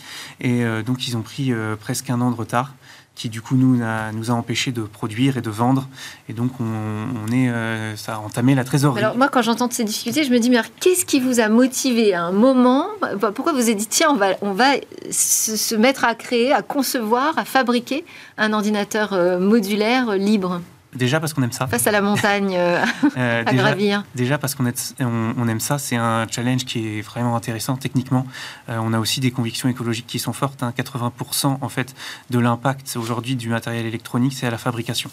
Et 0.40 0.64
euh, 0.64 0.83
donc 0.83 1.09
ils 1.09 1.16
ont 1.16 1.23
pris 1.23 1.52
presque 1.81 2.11
un 2.11 2.21
an 2.21 2.31
de 2.31 2.37
retard 2.37 2.75
qui 3.14 3.28
du 3.28 3.40
coup 3.40 3.54
nous 3.54 3.81
a, 3.81 4.11
nous 4.11 4.31
empêché 4.31 4.73
de 4.73 4.83
produire 4.83 5.37
et 5.37 5.40
de 5.40 5.50
vendre. 5.50 5.88
Et 6.28 6.33
donc 6.33 6.52
on, 6.61 7.33
est, 7.33 7.97
ça 7.97 8.16
a 8.16 8.19
entamé 8.19 8.57
la 8.57 8.64
trésorerie. 8.64 9.02
Alors 9.02 9.16
moi 9.16 9.28
quand 9.28 9.43
j'entends 9.43 9.71
ces 9.71 9.85
difficultés, 9.85 10.25
je 10.25 10.31
me 10.31 10.38
dis 10.38 10.50
mais 10.50 10.61
qu'est-ce 10.81 11.04
qui 11.04 11.21
vous 11.21 11.38
a 11.38 11.49
motivé 11.49 12.12
à 12.12 12.25
un 12.25 12.33
moment? 12.33 12.88
Pourquoi 13.35 13.52
vous 13.52 13.61
avez 13.61 13.75
dit 13.75 13.87
tiens 13.87 14.09
on 14.11 14.16
va, 14.16 14.31
on 14.43 14.52
va 14.52 14.73
se 15.11 15.75
mettre 15.76 16.04
à 16.04 16.14
créer, 16.14 16.52
à 16.52 16.62
concevoir, 16.62 17.38
à 17.38 17.45
fabriquer 17.45 18.04
un 18.37 18.52
ordinateur 18.52 19.40
modulaire 19.40 20.16
libre? 20.16 20.61
Déjà 20.94 21.20
parce 21.20 21.32
qu'on 21.32 21.42
aime 21.42 21.52
ça. 21.52 21.66
Face 21.66 21.86
à 21.86 21.90
la 21.90 22.00
montagne 22.00 22.54
euh, 22.56 22.84
euh, 23.16 23.42
à 23.44 23.52
gravir. 23.52 24.04
Déjà 24.14 24.38
parce 24.38 24.54
qu'on 24.54 24.64
on, 25.00 25.48
aime 25.48 25.60
ça. 25.60 25.78
C'est 25.78 25.96
un 25.96 26.26
challenge 26.28 26.64
qui 26.64 26.98
est 26.98 27.00
vraiment 27.00 27.36
intéressant 27.36 27.76
techniquement. 27.76 28.26
Euh, 28.68 28.78
on 28.80 28.92
a 28.92 28.98
aussi 28.98 29.20
des 29.20 29.30
convictions 29.30 29.68
écologiques 29.68 30.06
qui 30.06 30.18
sont 30.18 30.32
fortes. 30.32 30.62
80% 30.62 31.46
hein. 31.46 31.58
en 31.60 31.68
fait 31.68 31.94
de 32.30 32.38
l'impact 32.38 32.96
aujourd'hui 32.96 33.36
du 33.36 33.48
matériel 33.48 33.86
électronique, 33.86 34.34
c'est 34.34 34.46
à 34.46 34.50
la 34.50 34.58
fabrication. 34.58 35.10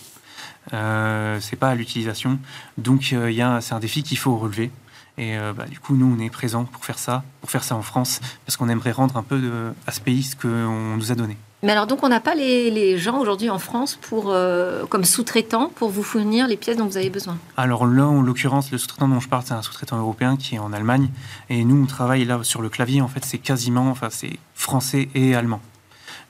c'est 0.71 1.55
pas 1.59 1.69
à 1.69 1.75
l'utilisation. 1.75 2.39
Donc 2.77 3.13
c'est 3.13 3.73
un 3.73 3.79
défi 3.79 4.03
qu'il 4.03 4.17
faut 4.17 4.37
relever. 4.37 4.71
Et 5.17 5.35
bah, 5.55 5.65
du 5.69 5.79
coup, 5.79 5.95
nous, 5.95 6.15
on 6.17 6.23
est 6.23 6.29
présents 6.29 6.63
pour 6.65 6.85
faire 6.85 6.97
ça, 6.97 7.23
pour 7.41 7.51
faire 7.51 7.63
ça 7.63 7.75
en 7.75 7.81
France, 7.81 8.21
parce 8.45 8.55
qu'on 8.57 8.69
aimerait 8.69 8.91
rendre 8.91 9.17
un 9.17 9.23
peu 9.23 9.39
de, 9.39 9.73
à 9.85 9.91
ce 9.91 9.99
pays 9.99 10.23
ce 10.23 10.35
qu'on 10.35 10.95
nous 10.95 11.11
a 11.11 11.15
donné. 11.15 11.37
Mais 11.63 11.71
alors, 11.71 11.85
donc, 11.85 12.03
on 12.03 12.09
n'a 12.09 12.19
pas 12.19 12.33
les, 12.33 12.97
gens 12.97 13.19
aujourd'hui 13.19 13.49
en 13.49 13.59
France 13.59 13.97
pour, 14.01 14.25
euh, 14.29 14.85
comme 14.87 15.03
sous-traitants 15.03 15.71
pour 15.75 15.89
vous 15.89 16.01
fournir 16.01 16.47
les 16.47 16.57
pièces 16.57 16.77
dont 16.77 16.87
vous 16.87 16.97
avez 16.97 17.09
besoin? 17.09 17.37
Alors 17.55 17.85
là, 17.85 18.07
en 18.07 18.21
l'occurrence, 18.21 18.71
le 18.71 18.77
sous-traitant 18.79 19.07
dont 19.07 19.19
je 19.19 19.29
parle, 19.29 19.43
c'est 19.45 19.53
un 19.53 19.61
sous-traitant 19.61 19.97
européen 19.97 20.37
qui 20.37 20.55
est 20.55 20.59
en 20.59 20.73
Allemagne. 20.73 21.09
Et 21.49 21.63
nous, 21.63 21.81
on 21.83 21.85
travaille 21.85 22.25
là 22.25 22.39
sur 22.43 22.61
le 22.61 22.69
clavier. 22.69 23.01
En 23.01 23.07
fait, 23.07 23.23
c'est 23.25 23.37
quasiment, 23.37 23.89
enfin, 23.91 24.07
c'est 24.09 24.39
français 24.55 25.09
et 25.13 25.35
allemand. 25.35 25.61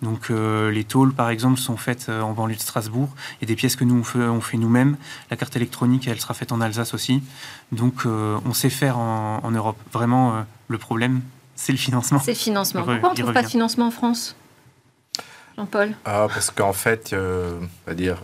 Donc 0.02 0.30
les 0.30 0.84
tôles, 0.84 1.14
par 1.14 1.30
exemple, 1.30 1.60
sont 1.60 1.78
faites 1.78 2.10
en 2.10 2.32
banlieue 2.34 2.56
de 2.56 2.60
Strasbourg. 2.62 3.10
Il 3.40 3.44
y 3.44 3.46
a 3.46 3.50
des 3.50 3.56
pièces 3.56 3.76
que 3.76 3.84
nous, 3.84 4.04
on 4.16 4.42
fait, 4.42 4.58
nous-mêmes. 4.58 4.98
La 5.30 5.38
carte 5.38 5.56
électronique, 5.56 6.08
elle 6.08 6.20
sera 6.20 6.34
faite 6.34 6.52
en 6.52 6.60
Alsace 6.60 6.96
aussi. 6.96 7.22
Donc 7.72 8.06
on 8.08 8.54
sait 8.54 8.72
faire 8.72 8.98
en, 8.98 9.42
en 9.44 9.52
Europe. 9.52 9.78
Vraiment, 9.94 10.44
le 10.70 10.78
problème, 10.80 11.22
c'est 11.56 11.72
le 11.72 11.78
financement. 11.78 12.18
C'est 12.18 12.32
le 12.32 12.38
financement. 12.38 12.82
Pourquoi 12.82 13.10
on 13.10 13.14
ne 13.14 13.18
trouve 13.20 13.34
pas 13.34 13.44
de 13.44 13.48
financement 13.48 13.88
en 13.88 13.92
France? 13.92 14.36
Jean-Paul 15.62 15.94
ah, 16.06 16.28
Parce 16.28 16.52
qu'en 16.52 16.74
fait, 16.74 17.14
on 17.14 17.88
va 17.88 17.94
dire, 17.94 18.18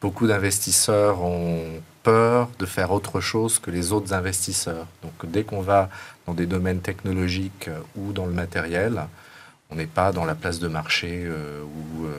beaucoup 0.00 0.26
d'investisseurs 0.26 1.22
ont 1.22 1.62
peur 2.02 2.48
de 2.58 2.66
faire 2.66 2.92
autre 2.92 3.20
chose 3.20 3.58
que 3.58 3.70
les 3.70 3.92
autres 3.92 4.12
investisseurs. 4.12 4.86
Donc 5.02 5.30
dès 5.30 5.44
qu'on 5.44 5.60
va 5.60 5.88
dans 6.26 6.34
des 6.34 6.46
domaines 6.46 6.80
technologiques 6.80 7.68
euh, 7.68 7.80
ou 7.96 8.12
dans 8.12 8.26
le 8.26 8.32
matériel, 8.32 9.02
on 9.70 9.76
n'est 9.76 9.86
pas 9.86 10.12
dans 10.12 10.24
la 10.24 10.34
place 10.34 10.58
de 10.58 10.68
marché 10.68 11.24
euh, 11.24 11.62
ou 11.62 12.06
euh, 12.06 12.12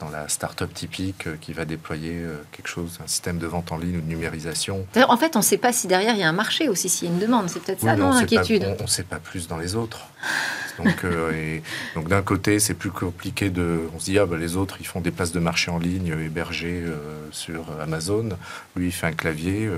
dans 0.00 0.10
la 0.10 0.28
start-up 0.28 0.72
typique 0.74 1.40
qui 1.40 1.52
va 1.52 1.64
déployer 1.64 2.24
quelque 2.50 2.66
chose, 2.66 2.98
un 3.02 3.06
système 3.06 3.38
de 3.38 3.46
vente 3.46 3.70
en 3.70 3.78
ligne 3.78 3.98
ou 3.98 4.00
de 4.00 4.08
numérisation. 4.08 4.84
En 4.96 5.16
fait, 5.16 5.36
on 5.36 5.38
ne 5.38 5.44
sait 5.44 5.58
pas 5.58 5.72
si 5.72 5.86
derrière 5.86 6.14
il 6.14 6.18
y 6.18 6.24
a 6.24 6.28
un 6.28 6.32
marché 6.32 6.68
aussi, 6.68 6.88
s'il 6.88 7.06
y 7.06 7.10
a 7.10 7.14
une 7.14 7.20
demande. 7.20 7.48
C'est 7.48 7.62
peut-être 7.62 7.80
ça, 7.80 7.94
non, 7.94 8.10
l'inquiétude? 8.10 8.66
On 8.80 8.82
ne 8.82 8.88
sait 8.88 9.04
pas 9.04 9.20
plus 9.20 9.46
dans 9.46 9.58
les 9.58 9.76
autres. 9.76 10.00
Donc, 10.78 11.04
euh, 11.04 11.58
donc 11.94 12.08
d'un 12.08 12.22
côté, 12.22 12.58
c'est 12.58 12.74
plus 12.74 12.90
compliqué 12.90 13.50
de. 13.50 13.80
On 13.94 14.00
se 14.00 14.06
dit, 14.06 14.18
ah, 14.18 14.26
bah, 14.26 14.36
les 14.36 14.56
autres, 14.56 14.76
ils 14.80 14.86
font 14.86 15.00
des 15.00 15.10
places 15.10 15.32
de 15.32 15.40
marché 15.40 15.70
en 15.70 15.78
ligne 15.78 16.12
euh, 16.12 16.24
hébergées 16.24 16.82
euh, 16.84 17.28
sur 17.32 17.64
Amazon. 17.80 18.30
Lui, 18.74 18.88
il 18.88 18.92
fait 18.92 19.06
un 19.06 19.12
clavier. 19.12 19.68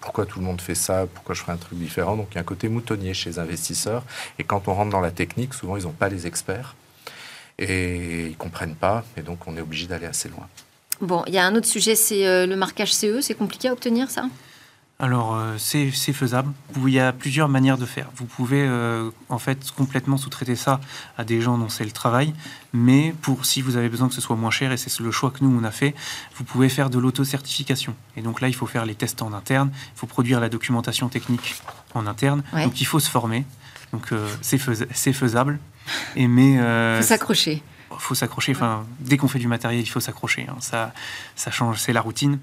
pourquoi 0.00 0.26
tout 0.26 0.38
le 0.38 0.44
monde 0.44 0.60
fait 0.60 0.74
ça? 0.74 1.06
Pourquoi 1.12 1.34
je 1.34 1.40
ferais 1.40 1.52
un 1.52 1.58
truc 1.58 1.78
différent? 1.78 2.16
Donc, 2.16 2.28
il 2.32 2.34
y 2.36 2.38
a 2.38 2.40
un 2.40 2.44
côté 2.44 2.68
moutonnier 2.68 3.14
chez 3.14 3.30
les 3.30 3.38
investisseurs. 3.38 4.04
Et 4.38 4.44
quand 4.44 4.68
on 4.68 4.74
rentre 4.74 4.90
dans 4.90 5.00
la 5.00 5.10
technique, 5.10 5.54
souvent, 5.54 5.76
ils 5.76 5.84
n'ont 5.84 5.92
pas 5.92 6.08
les 6.08 6.26
experts. 6.26 6.74
Et 7.58 8.26
ils 8.26 8.36
comprennent 8.36 8.76
pas. 8.76 9.04
Et 9.16 9.22
donc, 9.22 9.46
on 9.46 9.56
est 9.56 9.60
obligé 9.60 9.86
d'aller 9.86 10.06
assez 10.06 10.28
loin. 10.28 10.48
Bon, 11.00 11.22
il 11.26 11.34
y 11.34 11.38
a 11.38 11.44
un 11.44 11.54
autre 11.54 11.66
sujet, 11.66 11.94
c'est 11.94 12.46
le 12.46 12.56
marquage 12.56 12.92
CE. 12.92 13.20
C'est 13.20 13.34
compliqué 13.34 13.68
à 13.68 13.72
obtenir, 13.72 14.10
ça? 14.10 14.28
Alors, 15.00 15.36
euh, 15.36 15.54
c'est 15.58 15.92
faisable. 15.92 16.52
Il 16.76 16.88
y 16.88 16.98
a 16.98 17.12
plusieurs 17.12 17.48
manières 17.48 17.78
de 17.78 17.86
faire. 17.86 18.08
Vous 18.16 18.24
pouvez 18.24 18.66
euh, 18.66 19.10
en 19.28 19.38
fait 19.38 19.70
complètement 19.70 20.16
sous-traiter 20.16 20.56
ça 20.56 20.80
à 21.16 21.22
des 21.22 21.40
gens 21.40 21.56
dont 21.56 21.68
c'est 21.68 21.84
le 21.84 21.92
travail, 21.92 22.34
mais 22.72 23.14
pour 23.22 23.46
si 23.46 23.62
vous 23.62 23.76
avez 23.76 23.88
besoin 23.88 24.08
que 24.08 24.14
ce 24.14 24.20
soit 24.20 24.34
moins 24.34 24.50
cher, 24.50 24.72
et 24.72 24.76
c'est 24.76 24.98
le 24.98 25.12
choix 25.12 25.30
que 25.30 25.44
nous 25.44 25.56
on 25.56 25.62
a 25.62 25.70
fait, 25.70 25.94
vous 26.34 26.42
pouvez 26.42 26.68
faire 26.68 26.90
de 26.90 26.98
l'auto-certification. 26.98 27.94
Et 28.16 28.22
donc 28.22 28.40
là, 28.40 28.48
il 28.48 28.56
faut 28.56 28.66
faire 28.66 28.84
les 28.86 28.96
tests 28.96 29.22
en 29.22 29.32
interne, 29.32 29.70
il 29.72 29.98
faut 29.98 30.08
produire 30.08 30.40
la 30.40 30.48
documentation 30.48 31.08
technique 31.08 31.54
en 31.94 32.08
interne. 32.08 32.42
Donc 32.52 32.80
il 32.80 32.84
faut 32.84 32.98
se 32.98 33.08
former. 33.08 33.44
Donc 33.92 34.10
euh, 34.10 34.26
c'est 34.42 34.58
faisable. 34.58 35.60
Et 36.16 36.26
mais 36.26 36.56
faut 36.96 37.06
s'accrocher 37.06 37.62
faut 37.98 38.14
s'accrocher. 38.14 38.52
Enfin, 38.52 38.84
dès 39.00 39.16
qu'on 39.16 39.28
fait 39.28 39.38
du 39.38 39.48
matériel, 39.48 39.80
il 39.80 39.86
faut 39.86 40.00
s'accrocher. 40.00 40.46
Hein. 40.48 40.56
Ça, 40.60 40.92
ça 41.36 41.50
change, 41.50 41.78
c'est 41.78 41.92
la 41.92 42.00
routine. 42.00 42.38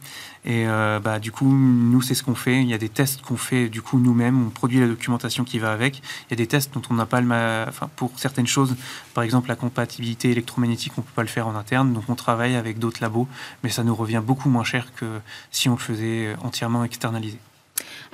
Et 0.45 0.67
euh, 0.67 0.99
bah, 0.99 1.19
du 1.19 1.31
coup, 1.31 1.51
nous, 1.51 2.01
c'est 2.01 2.13
ce 2.13 2.23
qu'on 2.23 2.35
fait. 2.35 2.61
Il 2.61 2.67
y 2.67 2.73
a 2.73 2.77
des 2.77 2.89
tests 2.89 3.21
qu'on 3.21 3.37
fait 3.37 3.67
du 3.67 3.81
coup 3.81 3.99
nous-mêmes. 3.99 4.47
On 4.47 4.49
produit 4.49 4.79
la 4.79 4.87
documentation 4.87 5.43
qui 5.43 5.59
va 5.59 5.71
avec. 5.71 5.97
Il 5.97 6.31
y 6.31 6.33
a 6.33 6.37
des 6.37 6.47
tests 6.47 6.73
dont 6.73 6.81
on 6.89 6.93
n'a 6.93 7.05
pas 7.05 7.21
le, 7.21 7.65
enfin, 7.67 7.89
pour 7.95 8.11
certaines 8.19 8.47
choses, 8.47 8.75
par 9.13 9.23
exemple 9.23 9.49
la 9.49 9.55
compatibilité 9.55 10.31
électromagnétique, 10.31 10.93
on 10.97 11.01
peut 11.01 11.13
pas 11.15 11.23
le 11.23 11.27
faire 11.27 11.47
en 11.47 11.55
interne. 11.55 11.93
Donc 11.93 12.03
on 12.09 12.15
travaille 12.15 12.55
avec 12.55 12.79
d'autres 12.79 13.01
labos, 13.01 13.27
mais 13.63 13.69
ça 13.69 13.83
nous 13.83 13.95
revient 13.95 14.21
beaucoup 14.23 14.49
moins 14.49 14.63
cher 14.63 14.93
que 14.95 15.19
si 15.51 15.69
on 15.69 15.73
le 15.73 15.79
faisait 15.79 16.35
entièrement 16.43 16.83
externalisé. 16.83 17.39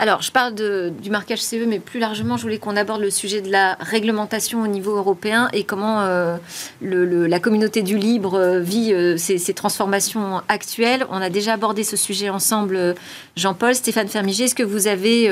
Alors, 0.02 0.24
je 0.24 0.32
parle 0.32 0.56
du 0.56 1.12
marquage 1.12 1.44
CE, 1.44 1.66
mais 1.68 1.80
plus 1.80 2.00
largement, 2.00 2.36
je 2.36 2.42
voulais 2.42 2.58
qu'on 2.58 2.76
aborde 2.76 3.02
le 3.02 3.12
sujet 3.12 3.40
de 3.42 3.52
la 3.52 3.78
réglementation 3.80 4.64
au 4.64 4.68
niveau 4.68 4.96
européen 4.96 5.48
et 5.54 5.64
comment 5.64 6.02
euh, 6.02 6.38
la 6.82 7.40
communauté 7.40 7.84
du 7.84 8.00
libre 8.00 8.34
euh, 8.34 8.60
vit 8.60 8.94
euh, 8.94 9.16
ces, 9.18 9.54
transformations 9.54 10.42
actuelles. 10.48 11.06
On 11.12 11.22
a 11.22 11.30
déjà 11.30 11.54
abordé 11.54 11.84
ce 11.84 11.98
sujet 11.98 12.30
ensemble, 12.30 12.96
Jean-Paul, 13.36 13.76
Stéphane 13.76 14.08
Fermiger. 14.08 14.46
Est-ce 14.46 14.56
que 14.56 14.64
vous 14.64 14.88
avez 14.88 15.30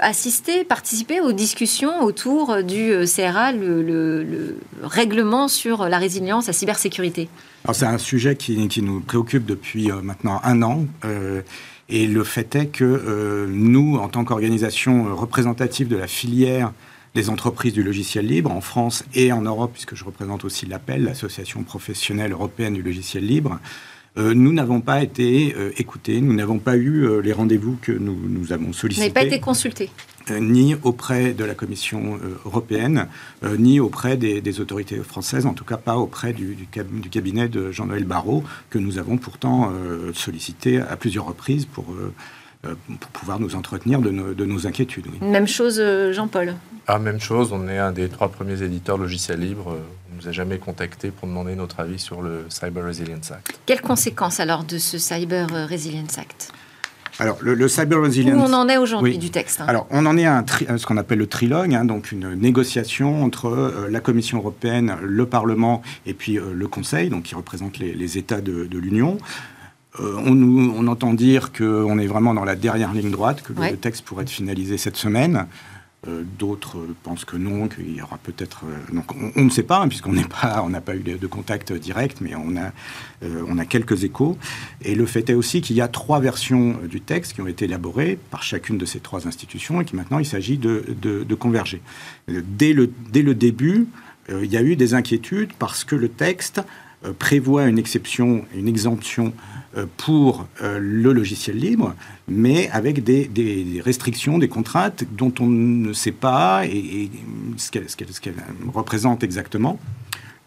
assisté, 0.00 0.64
participé 0.64 1.20
aux 1.20 1.30
discussions 1.30 2.02
autour 2.02 2.64
du 2.64 2.92
CRA, 3.04 3.52
le, 3.52 4.56
règlement 4.82 5.46
sur 5.46 5.88
la 5.88 5.98
résilience, 5.98 6.48
la 6.48 6.52
cybersécurité? 6.52 7.28
C'est 7.72 7.86
un 7.86 7.98
sujet 7.98 8.34
qui, 8.34 8.66
qui, 8.66 8.82
nous 8.82 9.00
préoccupe 9.00 9.44
depuis 9.44 9.92
maintenant 10.02 10.40
un 10.42 10.62
an. 10.62 10.86
Et 11.88 12.06
le 12.06 12.22
fait 12.24 12.54
est 12.54 12.66
que 12.66 12.84
euh, 12.84 13.46
nous, 13.48 13.96
en 13.96 14.08
tant 14.08 14.24
qu'organisation 14.24 15.14
représentative 15.16 15.88
de 15.88 15.96
la 15.96 16.06
filière 16.06 16.72
des 17.14 17.30
entreprises 17.30 17.72
du 17.72 17.82
logiciel 17.82 18.26
libre 18.26 18.50
en 18.52 18.60
France 18.60 19.04
et 19.14 19.32
en 19.32 19.40
Europe, 19.40 19.70
puisque 19.72 19.94
je 19.94 20.04
représente 20.04 20.44
aussi 20.44 20.66
l'APPEL, 20.66 21.04
l'Association 21.04 21.62
professionnelle 21.62 22.32
européenne 22.32 22.74
du 22.74 22.82
logiciel 22.82 23.24
libre, 23.24 23.58
euh, 24.18 24.34
nous 24.34 24.52
n'avons 24.52 24.80
pas 24.80 25.02
été 25.02 25.54
euh, 25.56 25.70
écoutés, 25.78 26.20
nous 26.20 26.34
n'avons 26.34 26.58
pas 26.58 26.76
eu 26.76 27.22
les 27.22 27.32
rendez-vous 27.32 27.78
que 27.80 27.92
nous, 27.92 28.18
nous 28.28 28.52
avons 28.52 28.72
sollicités. 28.72 29.08
Vous 29.08 29.14
n'avez 29.14 29.28
pas 29.28 29.34
été 29.34 29.40
consultés 29.40 29.90
ni 30.30 30.76
auprès 30.82 31.32
de 31.32 31.44
la 31.44 31.54
Commission 31.54 32.18
euh, 32.22 32.38
européenne, 32.44 33.08
euh, 33.44 33.56
ni 33.56 33.80
auprès 33.80 34.16
des, 34.16 34.60
autorités 34.60 34.96
françaises, 34.98 35.46
en 35.46 35.54
tout 35.54 35.64
cas 35.64 35.76
pas 35.76 35.96
auprès 35.96 36.32
du, 36.32 36.68
cabinet 37.10 37.48
de 37.48 37.70
Jean-Noël 37.70 38.04
Barrot, 38.04 38.42
que 38.70 38.78
nous 38.78 38.98
avons 38.98 39.18
pourtant 39.18 39.72
sollicité 40.14 40.80
à 40.80 40.96
plusieurs 40.96 41.26
reprises 41.26 41.66
pour, 41.66 41.94
pour 42.62 43.10
pouvoir 43.12 43.38
nous 43.38 43.54
entretenir 43.54 44.00
de 44.00 44.10
nos, 44.10 44.66
inquiétudes. 44.66 45.06
Même 45.20 45.46
chose, 45.46 45.82
Jean-Paul 46.12 46.54
ah, 46.86 46.98
Même 46.98 47.20
chose, 47.20 47.52
on 47.52 47.68
est 47.68 47.78
un 47.78 47.92
des 47.92 48.08
trois 48.08 48.30
premiers 48.30 48.62
éditeurs 48.62 48.98
logiciels 48.98 49.40
libres. 49.40 49.76
On 50.10 50.16
ne 50.16 50.22
nous 50.22 50.28
a 50.28 50.32
jamais 50.32 50.58
contacté 50.58 51.10
pour 51.10 51.28
demander 51.28 51.54
notre 51.54 51.80
avis 51.80 51.98
sur 51.98 52.22
le 52.22 52.46
Cyber 52.48 52.84
Resilience 52.84 53.30
Act. 53.30 53.60
Quelles 53.66 53.82
conséquences 53.82 54.40
alors 54.40 54.64
de 54.64 54.78
ce 54.78 54.98
Cyber 54.98 55.68
Resilience 55.68 56.18
Act? 56.18 56.52
Alors, 57.18 57.38
le, 57.40 57.68
Cyber 57.68 58.00
Resilience. 58.00 58.36
Où 58.36 58.50
on 58.50 58.54
en 58.54 58.68
est 58.68 58.76
aujourd'hui 58.76 59.18
du 59.18 59.30
texte 59.30 59.60
hein. 59.60 59.66
Alors, 59.66 59.86
on 59.90 60.06
en 60.06 60.16
est 60.16 60.26
à 60.26 60.44
ce 60.76 60.86
qu'on 60.86 60.96
appelle 60.96 61.18
le 61.18 61.26
trilogue, 61.26 61.74
hein, 61.74 61.84
donc 61.84 62.12
une 62.12 62.34
négociation 62.34 63.24
entre 63.24 63.46
euh, 63.46 63.88
la 63.90 64.00
Commission 64.00 64.38
européenne, 64.38 64.96
le 65.02 65.26
Parlement 65.26 65.82
et 66.06 66.14
puis 66.14 66.38
euh, 66.38 66.52
le 66.54 66.68
Conseil, 66.68 67.10
donc 67.10 67.24
qui 67.24 67.34
représente 67.34 67.78
les, 67.78 68.18
États 68.18 68.40
de, 68.40 68.68
l'Union. 68.72 69.18
Euh, 70.00 70.14
on, 70.24 70.32
on, 70.32 70.86
entend 70.86 71.12
dire 71.12 71.52
qu'on 71.52 71.98
est 71.98 72.06
vraiment 72.06 72.34
dans 72.34 72.44
la 72.44 72.54
dernière 72.54 72.92
ligne 72.92 73.10
droite, 73.10 73.42
que 73.42 73.52
le 73.52 73.76
texte 73.76 74.04
pourrait 74.04 74.22
être 74.22 74.30
finalisé 74.30 74.78
cette 74.78 74.96
semaine. 74.96 75.46
Euh, 76.06 76.22
d'autres 76.38 76.78
pensent 77.02 77.24
que 77.24 77.36
non, 77.36 77.66
qu'il 77.66 77.92
y 77.92 78.00
aura 78.00 78.18
peut-être. 78.18 78.62
Euh, 78.66 78.94
donc 78.94 79.06
on, 79.34 79.42
ne 79.42 79.50
sait 79.50 79.64
pas, 79.64 79.80
hein, 79.80 79.88
puisqu'on 79.88 80.12
n'est 80.12 80.22
pas, 80.22 80.62
on 80.64 80.68
n'a 80.68 80.80
pas 80.80 80.94
eu 80.94 81.00
de, 81.00 81.26
contact 81.26 81.72
direct, 81.72 82.18
mais 82.20 82.36
on 82.36 82.56
a, 82.56 82.70
euh, 83.24 83.42
on 83.48 83.58
a 83.58 83.64
quelques 83.64 84.04
échos. 84.04 84.38
Et 84.82 84.94
le 84.94 85.06
fait 85.06 85.28
est 85.28 85.34
aussi 85.34 85.60
qu'il 85.60 85.74
y 85.74 85.80
a 85.80 85.88
trois 85.88 86.20
versions 86.20 86.76
du 86.88 87.00
texte 87.00 87.32
qui 87.32 87.40
ont 87.40 87.48
été 87.48 87.64
élaborées 87.64 88.16
par 88.30 88.44
chacune 88.44 88.78
de 88.78 88.84
ces 88.84 89.00
trois 89.00 89.26
institutions 89.26 89.80
et 89.80 89.84
qui 89.84 89.96
maintenant 89.96 90.20
il 90.20 90.24
s'agit 90.24 90.56
de, 90.56 90.84
de, 91.02 91.34
converger. 91.34 91.82
Dès 92.28 92.72
le, 92.72 92.92
dès 93.10 93.22
le 93.22 93.34
début, 93.34 93.88
il 94.30 94.50
y 94.52 94.56
a 94.56 94.62
eu 94.62 94.76
des 94.76 94.94
inquiétudes 94.94 95.52
parce 95.58 95.82
que 95.82 95.96
le 95.96 96.08
texte 96.08 96.60
prévoit 97.18 97.64
une 97.64 97.78
exception, 97.78 98.44
une 98.54 98.68
exemption 98.68 99.32
pour 99.96 100.46
euh, 100.62 100.78
le 100.80 101.12
logiciel 101.12 101.56
libre, 101.56 101.94
mais 102.26 102.68
avec 102.70 103.02
des, 103.02 103.80
restrictions, 103.84 104.38
des 104.38 104.48
contraintes 104.48 105.04
dont 105.12 105.32
on 105.40 105.46
ne 105.46 105.92
sait 105.92 106.12
pas 106.12 106.64
et, 106.66 107.10
ce 107.56 107.70
qu'elles 107.70 108.34
représentent 108.72 109.22
exactement 109.22 109.78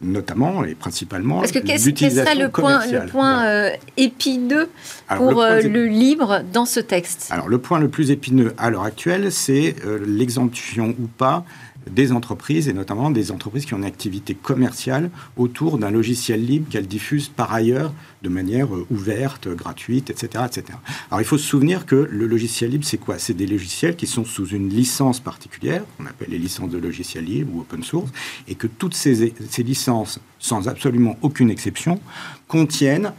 notamment 0.04 0.63
et 0.65 0.74
principalement 0.74 1.41
Parce 1.41 1.52
que 1.52 1.60
quel 1.60 1.80
serait 1.80 2.34
le 2.34 2.50
point, 2.50 2.84
le 2.88 3.06
point 3.06 3.46
euh, 3.46 3.70
épineux 3.98 4.67
pour 5.15 5.44
le, 5.44 5.86
libre 5.86 6.41
dans 6.52 6.65
ce 6.65 6.80
texte? 6.80 7.28
Alors 7.30 7.48
le 7.48 7.60
point 7.60 7.78
le 7.78 7.88
plus 7.88 8.10
épineux 8.10 8.56
à 8.58 8.72
l'heure 8.72 8.84
actuelle, 8.84 9.32
c'est 9.32 9.76
l'exemption 10.04 10.96
ou 11.00 11.06
pas 11.06 11.46
des 11.89 12.12
entreprises, 12.12 12.67
et 12.67 12.74
notamment 12.74 13.10
des 13.10 13.32
entreprises 13.32 13.65
qui 13.65 13.74
ont 13.74 13.78
une 13.78 13.86
activité 13.86 14.36
commerciale 14.36 15.10
autour 15.36 15.78
d'un 15.78 15.89
logiciel 15.89 16.46
libre 16.46 16.70
qu'elles 16.70 16.88
diffusent 16.88 17.30
par 17.30 17.54
ailleurs 17.54 17.94
de 18.22 18.30
manière 18.30 18.74
euh, 18.76 18.86
ouverte, 18.91 19.48
gratuite, 19.48 20.10
etc., 20.10 20.44
etc. 20.46 20.78
Alors 21.10 21.22
il 21.22 21.26
faut 21.26 21.38
se 21.38 21.48
souvenir 21.48 21.86
que 21.86 21.96
le 21.96 22.28
logiciel 22.28 22.72
libre, 22.72 22.86
c'est 22.86 22.98
quoi? 22.98 23.17
C'est 23.17 23.34
des 23.34 23.48
logiciels 23.48 23.96
qui 23.96 24.08
sont 24.08 24.26
sous 24.26 24.48
une 24.48 24.70
licence 24.70 25.20
particulière, 25.20 25.84
on 26.00 26.06
appelle 26.06 26.30
les 26.30 26.38
licences 26.38 26.70
de 26.70 26.78
logiciel 26.78 27.26
libre 27.26 27.56
ou 27.56 27.62
open 27.62 27.84
source, 27.84 28.12
et 28.48 28.56
que 28.56 28.67
toutes 28.67 28.94
ces, 28.94 29.34
licences, 29.60 30.20
sans 30.39 30.67
absolument 30.67 31.17
aucune 31.22 31.50
exception, 31.50 32.00
contiennent, 32.48 33.13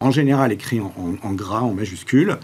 en 0.00 0.10
général 0.10 0.52
écrit 0.52 0.80
en 0.80 1.32
gras, 1.32 1.62
en 1.62 1.72
majuscule, 1.72 2.38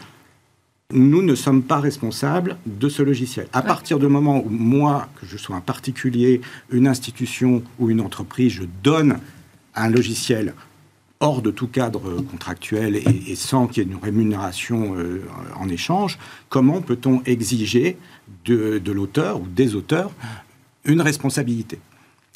nous 0.93 1.23
ne 1.23 1.35
sommes 1.35 1.63
pas 1.63 1.81
responsables 1.81 2.57
de 2.67 2.89
ce 2.89 3.03
logiciel. 3.03 3.49
À 3.53 3.63
partir 3.63 3.99
du 3.99 4.07
moment 4.07 4.43
où 4.45 4.49
moi, 4.49 5.09
que 5.21 5.27
je 5.27 5.37
sois 5.37 5.57
un 5.57 5.61
particulier, 5.61 6.41
une 6.71 6.87
institution 6.87 7.63
ou 7.79 7.91
une 7.91 8.01
entreprise, 8.01 8.53
je 8.53 8.65
donne 8.83 9.19
un 9.75 9.89
logiciel 9.89 10.55
hors 11.21 11.41
de 11.41 11.53
tout 11.53 11.69
cadre 11.69 12.21
contractuel 12.23 12.97
et, 12.97 13.37
sans 13.37 13.69
qu'il 13.69 13.85
y 13.85 13.87
ait 13.87 13.91
une 13.91 13.99
rémunération 13.99 14.97
euh, 14.97 15.23
en 15.57 15.69
échange, 15.69 16.19
comment 16.49 16.83
peut-on 16.83 17.23
exiger 17.25 17.97
de, 18.45 18.81
l'auteur 18.91 19.41
ou 19.41 19.47
des 19.47 19.77
auteurs 19.77 20.11
une 20.85 21.01
responsabilité? 21.01 21.79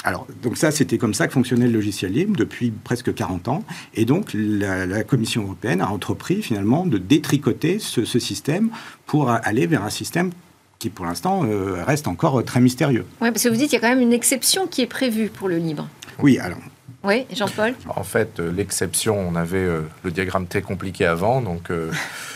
Alors, 0.06 0.28
donc 0.40 0.56
ça, 0.56 0.70
c'était 0.70 0.98
comme 0.98 1.14
ça 1.14 1.26
que 1.26 1.32
fonctionnait 1.32 1.66
le 1.66 1.72
logiciel 1.72 2.12
libre 2.12 2.36
depuis 2.36 2.70
presque 2.70 3.12
40 3.12 3.48
ans. 3.48 3.64
Et 3.92 4.04
donc, 4.04 4.30
la, 4.34 5.02
Commission 5.02 5.42
européenne 5.42 5.80
a 5.80 5.90
entrepris 5.90 6.42
finalement 6.42 6.86
de 6.86 6.96
détricoter 6.96 7.80
ce, 7.80 8.04
système 8.04 8.70
pour 9.06 9.30
aller 9.30 9.66
vers 9.66 9.82
un 9.82 9.90
système 9.90 10.30
qui, 10.78 10.90
pour 10.90 11.06
l'instant, 11.06 11.44
euh, 11.44 11.82
reste 11.84 12.06
encore 12.06 12.44
très 12.44 12.60
mystérieux. 12.60 13.04
Oui, 13.20 13.32
parce 13.32 13.42
que 13.42 13.48
vous 13.48 13.56
dites 13.56 13.70
qu'il 13.70 13.80
y 13.80 13.84
a 13.84 13.88
quand 13.88 13.92
même 13.92 14.00
une 14.00 14.12
exception 14.12 14.68
qui 14.68 14.80
est 14.82 14.86
prévue 14.86 15.28
pour 15.28 15.48
le 15.48 15.56
libre. 15.56 15.88
Oui, 16.20 16.38
alors. 16.38 16.60
Oui, 17.02 17.26
Jean-Paul? 17.34 17.74
En 17.88 18.04
fait, 18.04 18.38
euh, 18.38 18.52
l'exception, 18.52 19.18
on 19.18 19.34
avait 19.34 19.58
euh, 19.58 19.80
le 20.04 20.12
diagramme 20.12 20.46
T 20.46 20.62
compliqué 20.62 21.04
avant, 21.04 21.42
donc 21.42 21.72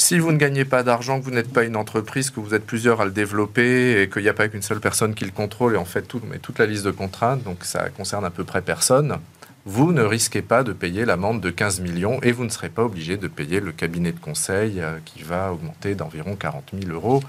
si 0.00 0.18
vous 0.18 0.32
ne 0.32 0.38
gagnez 0.38 0.64
pas 0.64 0.82
d'argent, 0.82 1.20
que 1.20 1.24
vous 1.26 1.30
n'êtes 1.30 1.52
pas 1.52 1.62
une 1.62 1.76
entreprise, 1.76 2.30
que 2.30 2.40
vous 2.40 2.54
êtes 2.54 2.64
plusieurs 2.64 3.02
à 3.02 3.04
le 3.04 3.10
développer 3.10 4.00
et 4.00 4.08
qu'il 4.08 4.22
n'y 4.22 4.30
a 4.30 4.34
pas 4.34 4.48
qu'une 4.48 4.62
seule 4.62 4.80
personne 4.80 5.14
qui 5.14 5.26
le 5.26 5.30
contrôle 5.30 5.74
et 5.74 5.76
en 5.76 5.84
fait 5.84 6.02
tout, 6.02 6.22
mais 6.26 6.38
toute 6.38 6.58
la 6.58 6.64
liste 6.64 6.86
de 6.86 6.90
contraintes, 6.90 7.42
donc 7.42 7.64
ça 7.64 7.90
concerne 7.90 8.24
à 8.24 8.30
peu 8.30 8.44
près 8.44 8.62
personne, 8.62 9.18
vous 9.66 9.92
ne 9.92 10.00
risquez 10.00 10.40
pas 10.40 10.62
de 10.62 10.72
payer 10.72 11.04
l'amende 11.04 11.42
de 11.42 11.50
15 11.50 11.80
millions 11.80 12.18
et 12.22 12.32
vous 12.32 12.44
ne 12.44 12.48
serez 12.48 12.70
pas 12.70 12.82
obligé 12.82 13.18
de 13.18 13.28
payer 13.28 13.60
le 13.60 13.72
cabinet 13.72 14.12
de 14.12 14.18
conseil 14.18 14.80
euh, 14.80 14.98
qui 15.04 15.22
va 15.22 15.52
augmenter 15.52 15.94
d'environ 15.94 16.34
40 16.34 16.72
000 16.82 16.94
euros 16.94 17.22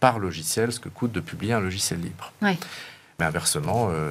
par 0.00 0.18
logiciel, 0.18 0.72
ce 0.72 0.80
que 0.80 0.88
coûte 0.88 1.12
de 1.12 1.20
publier 1.20 1.52
un 1.52 1.60
logiciel 1.60 2.00
libre. 2.00 2.32
Mais 3.20 3.26
inversement, 3.26 3.90
euh, 3.92 4.10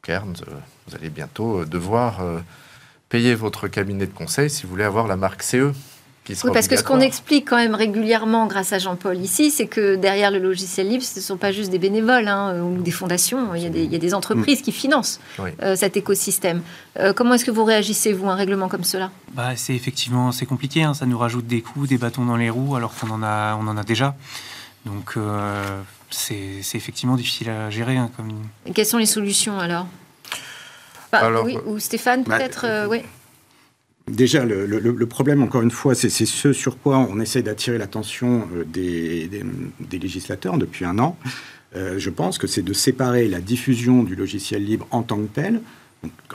Kern, 0.00 0.34
euh, 0.48 0.52
vous 0.86 0.96
allez 0.96 1.10
bientôt 1.10 1.66
devoir 1.66 2.22
payer 3.10 3.34
votre 3.34 3.68
cabinet 3.68 4.06
de 4.06 4.14
conseil 4.14 4.48
si 4.48 4.62
vous 4.62 4.70
voulez 4.70 4.84
avoir 4.84 5.06
la 5.06 5.16
marque 5.16 5.42
CE 5.42 5.74
oui, 6.28 6.50
parce 6.52 6.68
que 6.68 6.76
ce 6.76 6.82
qu'on 6.82 7.00
explique 7.00 7.48
quand 7.48 7.56
même 7.56 7.74
régulièrement 7.74 8.46
grâce 8.46 8.72
à 8.72 8.78
Jean-Paul 8.78 9.16
ici, 9.18 9.50
c'est 9.50 9.66
que 9.66 9.96
derrière 9.96 10.30
le 10.30 10.38
logiciel 10.38 10.88
libre, 10.88 11.02
ce 11.02 11.18
ne 11.18 11.24
sont 11.24 11.36
pas 11.36 11.52
juste 11.52 11.70
des 11.70 11.78
bénévoles 11.78 12.28
hein, 12.28 12.60
ou 12.60 12.82
des 12.82 12.90
fondations, 12.90 13.54
il 13.54 13.62
y 13.62 13.66
a 13.94 13.98
des, 13.98 14.14
entreprises 14.14 14.62
qui 14.62 14.72
financent 14.72 15.20
euh, 15.62 15.76
cet 15.76 15.96
écosystème. 15.96 16.62
Euh, 16.98 17.12
comment 17.12 17.34
est-ce 17.34 17.44
que 17.44 17.50
vous 17.50 17.64
réagissez, 17.64 18.12
vous, 18.12 18.28
à 18.28 18.32
un 18.32 18.36
règlement 18.36 18.68
comme 18.68 18.84
cela? 18.84 19.10
Bah, 19.34 19.54
C'est 19.56 19.74
effectivement 19.74 20.32
c'est 20.32 20.46
compliqué, 20.46 20.82
hein. 20.82 20.94
ça 20.94 21.06
nous 21.06 21.18
rajoute 21.18 21.46
des 21.46 21.60
coûts, 21.60 21.86
des 21.86 21.98
bâtons 21.98 22.24
dans 22.24 22.36
les 22.36 22.50
roues, 22.50 22.76
alors 22.76 22.94
qu'on 22.94 23.10
en 23.10 23.22
a, 23.22 23.56
on 23.56 23.66
en 23.66 23.76
a 23.76 23.82
déjà. 23.82 24.16
Donc 24.86 25.14
euh, 25.16 25.82
c'est 26.10 26.60
effectivement 26.74 27.16
difficile 27.16 27.50
à 27.50 27.70
gérer. 27.70 27.96
Hein, 27.96 28.10
comme... 28.16 28.30
quelles 28.74 28.86
sont 28.86 28.98
les 28.98 29.06
solutions 29.06 29.58
alors, 29.58 29.86
oui, 31.42 31.56
Ou 31.64 31.78
Stéphane, 31.78 32.22
bah, 32.24 32.36
peut-être. 32.36 32.66
Déjà, 34.10 34.44
le, 34.44 35.06
problème, 35.06 35.42
encore 35.42 35.62
une 35.62 35.70
fois, 35.70 35.94
c'est 35.94 36.08
ce 36.08 36.52
sur 36.52 36.78
quoi 36.78 36.98
on 36.98 37.20
essaie 37.20 37.42
d'attirer 37.42 37.78
l'attention 37.78 38.48
euh, 38.54 38.64
des, 38.64 39.28
législateurs 39.98 40.58
depuis 40.58 40.84
un 40.84 40.98
an. 40.98 41.16
Euh, 41.76 41.98
je 41.98 42.10
pense 42.10 42.38
que 42.38 42.46
c'est 42.46 42.62
de 42.62 42.72
séparer 42.72 43.28
la 43.28 43.40
diffusion 43.40 44.02
du 44.02 44.16
logiciel 44.16 44.64
libre 44.64 44.86
en 44.90 45.02
tant 45.02 45.18
que 45.18 45.28
tel, 45.34 45.60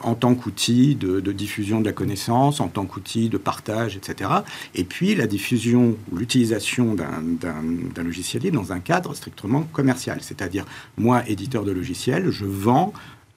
en 0.02 0.14
tant 0.14 0.36
qu'outil 0.36 0.96
de, 0.96 1.20
diffusion 1.32 1.80
de 1.80 1.86
la 1.86 1.94
connaissance, 1.94 2.60
en 2.60 2.68
tant 2.68 2.86
qu'outil 2.86 3.30
de 3.30 3.38
partage, 3.38 3.96
etc. 3.96 4.30
Et 4.76 4.84
puis 4.84 5.16
la 5.16 5.26
diffusion 5.26 5.96
ou 6.12 6.18
l'utilisation 6.18 6.96
d'un 6.96 8.04
logiciel 8.04 8.44
libre 8.44 8.62
dans 8.62 8.74
un 8.74 8.80
cadre 8.80 9.16
strictement 9.16 9.64
commercial. 9.72 10.20
C'est-à-dire, 10.22 10.66
moi, 10.98 11.24
éditeur 11.28 11.64
de 11.64 11.72
logiciel, 11.72 12.30
je 12.30 12.46
vends 12.46 12.94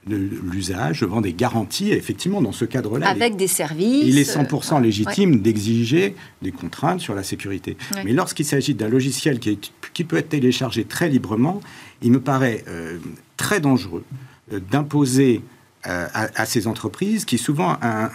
l'usage, 0.08 0.98
je 0.98 1.04
vends 1.04 1.20
des 1.20 1.32
garanties. 1.32 1.90
effectivement, 1.90 2.40
dans 2.40 2.52
ce 2.52 2.64
cadre-là, 2.64 3.08
avec 3.08 3.36
des 3.36 3.48
services, 3.48 4.04
il 4.06 4.18
est 4.18 4.30
100% 4.30 4.80
légitime 4.80 5.40
d'exiger 5.40 6.14
des 6.42 6.52
contraintes 6.52 7.00
sur 7.00 7.14
la 7.14 7.22
sécurité. 7.22 7.76
Mais 8.04 8.12
lorsqu'il 8.12 8.44
s'agit 8.44 8.74
d'un 8.74 8.88
logiciel 8.88 9.38
qui, 9.38 9.58
qui, 9.92 10.04
peut 10.04 10.16
être 10.16 10.28
téléchargé 10.28 10.84
très 10.84 11.08
librement, 11.08 11.60
il 12.02 12.12
me 12.12 12.20
paraît 12.20 12.64
euh, 12.68 12.98
très 13.36 13.60
dangereux 13.60 14.04
euh, 14.52 14.60
d'imposer 14.70 15.42
euh, 15.86 16.06
à, 16.12 16.46
ces 16.46 16.66
entreprises 16.66 17.24
qui 17.24 17.38
souvent 17.38 17.76
un, 17.80 18.10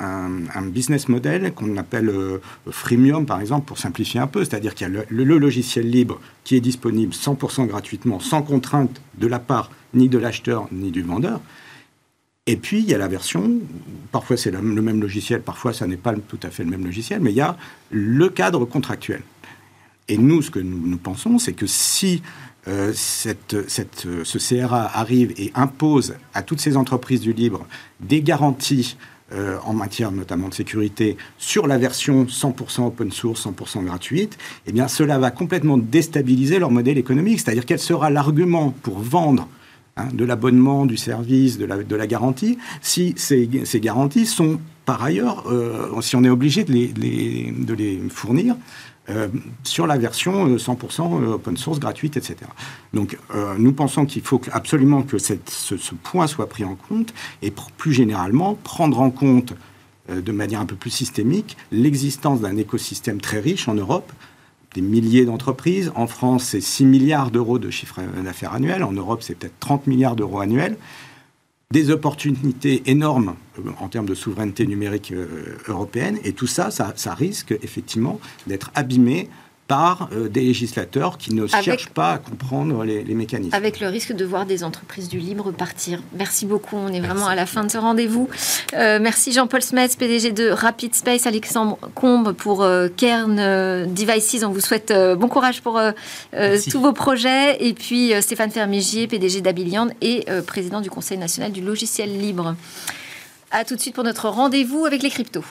un, 0.53 0.61
business 0.63 1.07
model 1.07 1.53
qu'on 1.53 1.77
appelle 1.77 2.11
freemium 2.69 3.25
par 3.25 3.39
exemple 3.39 3.65
pour 3.65 3.77
simplifier 3.77 4.19
un 4.19 4.27
peu, 4.27 4.43
c'est-à-dire 4.43 4.75
qu'il 4.75 4.91
y 4.91 4.97
a 4.97 5.03
le, 5.07 5.23
logiciel 5.23 5.89
libre 5.89 6.19
qui 6.43 6.57
est 6.57 6.59
disponible 6.59 7.13
100% 7.13 7.67
gratuitement, 7.67 8.19
sans 8.19 8.41
contrainte 8.41 9.01
de 9.17 9.27
la 9.27 9.39
part 9.39 9.71
ni 9.93 10.09
de 10.09 10.17
l'acheteur 10.17 10.67
ni 10.73 10.91
du 10.91 11.01
vendeur. 11.01 11.39
Et 12.47 12.55
puis, 12.55 12.79
il 12.79 12.89
y 12.89 12.95
a 12.95 12.97
la 12.97 13.07
version, 13.07 13.59
parfois 14.11 14.35
c'est 14.35 14.49
le 14.49 14.61
même 14.61 14.99
logiciel, 14.99 15.41
parfois 15.41 15.73
ça 15.73 15.85
n'est 15.85 15.95
pas 15.95 16.15
tout 16.15 16.39
à 16.41 16.49
fait 16.49 16.63
le 16.63 16.71
même 16.71 16.83
logiciel, 16.83 17.21
mais 17.21 17.31
il 17.31 17.35
y 17.35 17.41
a 17.41 17.55
le 17.91 18.29
cadre 18.29 18.65
contractuel. 18.65 19.21
Et 20.07 20.17
nous, 20.17 20.41
ce 20.41 20.49
que 20.49 20.59
nous, 20.59 20.97
pensons, 20.97 21.37
c'est 21.37 21.53
que 21.53 21.67
si 21.67 22.23
euh, 22.67 22.91
cette, 22.95 23.55
ce 23.69 24.37
CRA 24.37 24.89
arrive 24.97 25.33
et 25.37 25.51
impose 25.53 26.15
à 26.33 26.41
toutes 26.41 26.59
ces 26.59 26.77
entreprises 26.77 27.21
du 27.21 27.31
libre 27.31 27.67
des 27.99 28.23
garanties 28.23 28.97
euh, 29.33 29.57
en 29.63 29.73
matière 29.73 30.11
notamment 30.11 30.49
de 30.49 30.53
sécurité 30.55 31.17
sur 31.37 31.67
la 31.67 31.77
version 31.77 32.25
100% 32.25 32.87
open 32.87 33.11
source, 33.11 33.45
100% 33.45 33.85
gratuite, 33.85 34.37
eh 34.65 34.71
bien 34.71 34.87
cela 34.87 35.19
va 35.19 35.29
complètement 35.29 35.77
déstabiliser 35.77 36.57
leur 36.57 36.71
modèle 36.71 36.97
économique. 36.97 37.39
C'est-à-dire 37.39 37.67
quel 37.67 37.79
sera 37.79 38.09
l'argument 38.09 38.71
pour 38.81 38.99
vendre 38.99 39.47
Hein, 39.97 40.07
de 40.13 40.23
l'abonnement, 40.23 40.85
du 40.85 40.95
service, 40.95 41.57
de 41.57 41.65
la, 41.65 42.07
garantie, 42.07 42.57
si 42.81 43.13
ces, 43.17 43.45
garanties 43.81 44.25
sont 44.25 44.57
par 44.85 45.03
ailleurs, 45.03 45.43
euh, 45.51 45.99
si 45.99 46.15
on 46.15 46.23
est 46.23 46.29
obligé 46.29 46.63
de 46.63 46.71
les, 46.71 48.01
fournir 48.09 48.55
euh, 49.09 49.27
sur 49.63 49.87
la 49.87 49.97
version 49.97 50.55
100% 50.55 51.23
euh, 51.23 51.33
open 51.33 51.57
source 51.57 51.79
gratuite, 51.79 52.15
etc. 52.15 52.37
Donc 52.93 53.17
nous 53.57 53.73
pensons 53.73 54.05
qu'il 54.05 54.21
faut 54.21 54.39
absolument 54.53 55.01
que 55.03 55.17
ce, 55.17 55.33
point 56.03 56.27
soit 56.27 56.47
pris 56.47 56.63
en 56.63 56.75
compte 56.75 57.13
et 57.41 57.51
plus 57.75 57.91
généralement 57.91 58.55
prendre 58.63 59.01
en 59.01 59.11
compte 59.11 59.53
de 60.09 60.31
manière 60.31 60.61
un 60.61 60.65
peu 60.65 60.75
plus 60.75 60.89
systémique 60.89 61.57
l'existence 61.71 62.39
d'un 62.39 62.55
écosystème 62.55 63.19
très 63.19 63.41
riche 63.41 63.67
en 63.67 63.73
Europe 63.73 64.11
des 64.73 64.81
milliers 64.81 65.25
d'entreprises. 65.25 65.91
En 65.95 66.07
France, 66.07 66.45
c'est 66.45 66.61
6 66.61 66.85
milliards 66.85 67.31
d'euros 67.31 67.59
de 67.59 67.69
chiffre 67.69 67.99
d'affaires 68.23 68.53
annuel. 68.53 68.83
En 68.83 68.91
Europe, 68.91 69.21
c'est 69.23 69.35
peut-être 69.35 69.59
30 69.59 69.87
milliards 69.87 70.15
d'euros 70.15 70.39
annuels. 70.39 70.77
Des 71.71 71.89
opportunités 71.89 72.83
énormes 72.85 73.35
euh, 73.59 73.69
en 73.79 73.87
termes 73.87 74.05
de 74.05 74.15
souveraineté 74.15 74.67
numérique 74.67 75.11
euh, 75.13 75.57
européenne. 75.67 76.17
Et 76.23 76.33
tout 76.33 76.47
ça, 76.47 76.69
ça, 76.71 76.93
ça 76.95 77.13
risque 77.13 77.53
effectivement 77.63 78.19
d'être 78.47 78.71
abîmé 78.75 79.29
par 79.71 80.09
euh, 80.11 80.27
des 80.27 80.41
législateurs 80.41 81.17
qui 81.17 81.33
ne 81.33 81.47
cherchent 81.47 81.87
pas 81.87 82.11
à 82.11 82.17
comprendre 82.17 82.83
les, 82.83 83.05
mécanismes. 83.15 83.55
Avec 83.55 83.79
le 83.79 83.87
risque 83.87 84.11
de 84.11 84.25
voir 84.25 84.45
des 84.45 84.65
entreprises 84.65 85.07
du 85.07 85.17
libre 85.17 85.53
partir. 85.53 86.01
Merci 86.11 86.45
beaucoup, 86.45 86.75
on 86.75 86.89
est 86.89 86.99
vraiment 86.99 87.27
à 87.27 87.35
la 87.35 87.45
fin 87.45 87.63
de 87.63 87.71
ce 87.71 87.77
rendez-vous. 87.77 88.27
Euh, 88.73 88.99
merci 89.01 89.31
Jean-Paul 89.31 89.61
Smets, 89.61 89.95
PDG 89.97 90.33
de 90.33 90.49
Rapid 90.49 90.93
Space, 90.93 91.25
Alexandre 91.25 91.79
Combe 91.95 92.33
pour 92.33 92.63
euh, 92.63 92.89
Kern 92.97 93.37
Devices. 93.93 94.43
On 94.43 94.51
vous 94.51 94.59
souhaite 94.59 94.91
bon 95.17 95.29
courage 95.29 95.61
pour 95.61 95.79
tous 96.69 96.81
vos 96.81 96.91
projets. 96.91 97.65
Et 97.65 97.73
puis 97.73 98.11
Stéphane 98.21 98.51
Fermigier, 98.51 99.07
PDG 99.07 99.39
d'Abiliand 99.39 99.87
et 100.01 100.25
président 100.45 100.81
du 100.81 100.89
Conseil 100.89 101.17
national 101.17 101.53
du 101.53 101.61
logiciel 101.61 102.19
libre. 102.19 102.55
A 103.51 103.63
tout 103.63 103.75
de 103.77 103.79
suite 103.79 103.95
pour 103.95 104.03
notre 104.03 104.27
rendez-vous 104.27 104.85
avec 104.85 105.01
les 105.01 105.09
cryptos. 105.09 105.45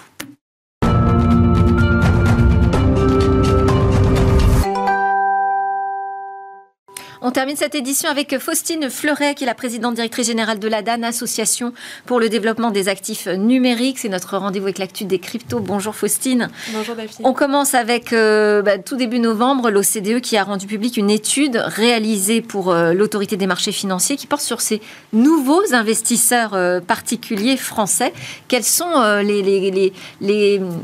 On 7.23 7.31
termine 7.33 7.57
cette 7.57 7.75
édition 7.75 8.09
avec 8.09 8.39
Faustine 8.39 8.89
Fleuret, 8.89 9.35
qui 9.35 9.45
est 9.45 9.47
la 9.47 9.55
présidente 9.55 9.95
directrice 9.95 10.27
générale 10.27 10.59
de 10.59 10.69
l'ADAN, 10.69 11.03
Association 11.03 11.75
pour 12.07 12.19
le 12.19 12.31
développement 12.31 12.71
des 12.71 12.89
actifs 12.89 13.27
numériques. 13.27 13.99
C'est 13.99 14.09
notre 14.09 14.39
rendez-vous 14.39 14.67
avec 14.67 14.79
l'actu 14.79 15.05
des 15.05 15.19
cryptos. 15.19 15.61
Bonjour 15.61 15.95
Faustine. 15.95 16.49
Bonjour 16.73 16.95
Daphine. 16.95 17.27
On 17.27 17.35
commence 17.35 17.75
avec 17.75 18.15
euh, 18.15 18.63
bah, 18.63 18.79
tout 18.79 18.97
début 18.97 19.19
novembre, 19.19 19.71
l'OCDE 19.71 20.23
qui 20.23 20.39
a 20.39 20.45
rendu 20.45 20.67
public 20.67 20.97
une 20.97 21.11
étude 21.11 21.63
réalisée 21.63 22.41
pour 22.41 22.71
euh, 22.71 22.95
l'autorité 22.95 23.37
des 23.37 23.47
marchés 23.47 23.73
financiers 23.73 24.17
qui 24.17 24.27
porte 24.27 24.43
sur 24.43 24.63
ces 24.63 24.81
nouveaux 25.13 25.75
investisseurs 25.75 26.55
euh, 26.55 26.81
particuliers 26.81 27.59
français. 27.59 28.15
Quelles 28.49 28.65
sont 28.65 29.21
les 29.23 29.93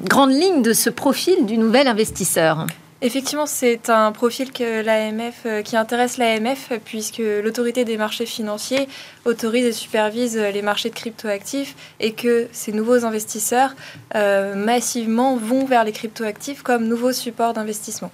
grandes 0.04 0.32
lignes 0.32 0.60
de 0.60 0.74
ce 0.74 0.90
profil 0.90 1.46
du 1.46 1.56
nouvel 1.56 1.88
investisseur? 1.88 2.66
Effectivement, 3.02 3.44
c'est 3.44 3.90
un 3.90 4.10
profil 4.10 4.48
euh, 4.58 5.62
qui 5.62 5.76
intéresse 5.76 6.16
l'AMF, 6.16 6.72
puisque 6.82 7.18
l'autorité 7.18 7.84
des 7.84 7.98
marchés 7.98 8.24
financiers 8.24 8.88
autorise 9.26 9.66
et 9.66 9.72
supervise 9.72 10.38
les 10.38 10.62
marchés 10.62 10.88
de 10.88 10.94
cryptoactifs 10.94 11.76
et 12.00 12.12
que 12.12 12.48
ces 12.52 12.72
nouveaux 12.72 13.04
investisseurs 13.04 13.74
euh, 14.14 14.54
massivement 14.54 15.36
vont 15.36 15.66
vers 15.66 15.84
les 15.84 15.92
cryptoactifs 15.92 16.62
comme 16.62 16.88
nouveaux 16.88 17.12
supports 17.12 17.52
d'investissement. 17.52 18.10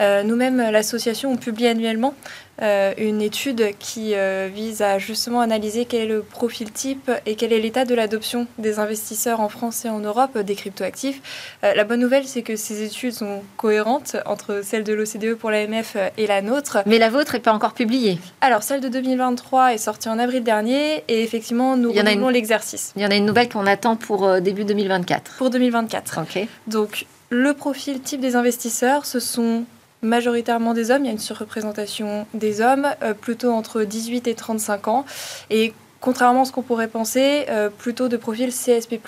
Euh, 0.00 0.22
nous-mêmes, 0.22 0.58
l'association, 0.70 1.32
on 1.32 1.36
publie 1.36 1.66
annuellement 1.66 2.14
une 2.60 3.22
étude 3.22 3.74
qui 3.78 4.14
vise 4.52 4.82
à 4.82 4.98
justement 4.98 5.40
analyser 5.40 5.84
quel 5.84 6.02
est 6.02 6.06
le 6.06 6.22
profil 6.22 6.70
type 6.72 7.10
et 7.26 7.34
quel 7.34 7.52
est 7.52 7.60
l'état 7.60 7.84
de 7.84 7.94
l'adoption 7.94 8.46
des 8.58 8.78
investisseurs 8.78 9.40
en 9.40 9.48
France 9.48 9.84
et 9.84 9.88
en 9.88 10.00
Europe 10.00 10.38
des 10.38 10.54
cryptoactifs. 10.54 11.20
la 11.62 11.84
bonne 11.84 12.00
nouvelle, 12.00 12.26
c'est 12.26 12.42
que 12.42 12.56
ces 12.56 12.82
études 12.82 13.12
sont 13.12 13.42
cohérentes 13.56 14.16
entre 14.26 14.60
celles 14.62 14.84
de 14.84 14.92
l'OCDE 14.92 15.34
pour 15.34 15.50
l'AMF 15.50 15.96
et 16.16 16.26
la 16.26 16.42
nôtre. 16.42 16.78
Mais 16.86 16.98
la 16.98 17.08
vôtre 17.08 17.34
n'est 17.34 17.40
pas 17.40 17.52
encore 17.52 17.74
publiée 17.74 18.18
Alors, 18.40 18.62
celle 18.62 18.80
de 18.80 18.88
2023 18.88 19.74
est 19.74 19.78
sortie 19.78 20.08
en 20.08 20.18
avril 20.18 20.42
dernier 20.42 21.04
et 21.08 21.22
effectivement, 21.22 21.76
nous 21.76 21.92
renouvelons 21.92 22.28
l'exercice. 22.28 22.92
Il 22.96 23.02
y 23.02 23.06
en 23.06 23.10
a 23.10 23.16
une 23.16 23.26
nouvelle 23.26 23.48
qu'on 23.48 23.66
attend 23.66 23.96
pour 23.96 24.40
début 24.40 24.64
2024. 24.64 25.36
Pour 25.38 25.50
2024. 25.50 26.20
Ok. 26.22 26.46
Donc, 26.66 27.06
le 27.30 27.54
profil 27.54 28.00
type 28.00 28.20
des 28.20 28.36
investisseurs, 28.36 29.06
ce 29.06 29.20
sont 29.20 29.64
majoritairement 30.02 30.74
des 30.74 30.90
hommes. 30.90 31.04
Il 31.04 31.06
y 31.06 31.10
a 31.10 31.12
une 31.12 31.18
surreprésentation 31.18 32.26
des 32.34 32.60
hommes, 32.60 32.88
euh, 33.02 33.14
plutôt 33.14 33.50
entre 33.50 33.82
18 33.82 34.26
et 34.26 34.34
35 34.34 34.88
ans. 34.88 35.04
Et 35.50 35.72
contrairement 36.00 36.42
à 36.42 36.44
ce 36.44 36.52
qu'on 36.52 36.62
pourrait 36.62 36.88
penser, 36.88 37.46
euh, 37.48 37.68
plutôt 37.68 38.08
de 38.08 38.16
profil 38.16 38.50
CSP. 38.50 39.00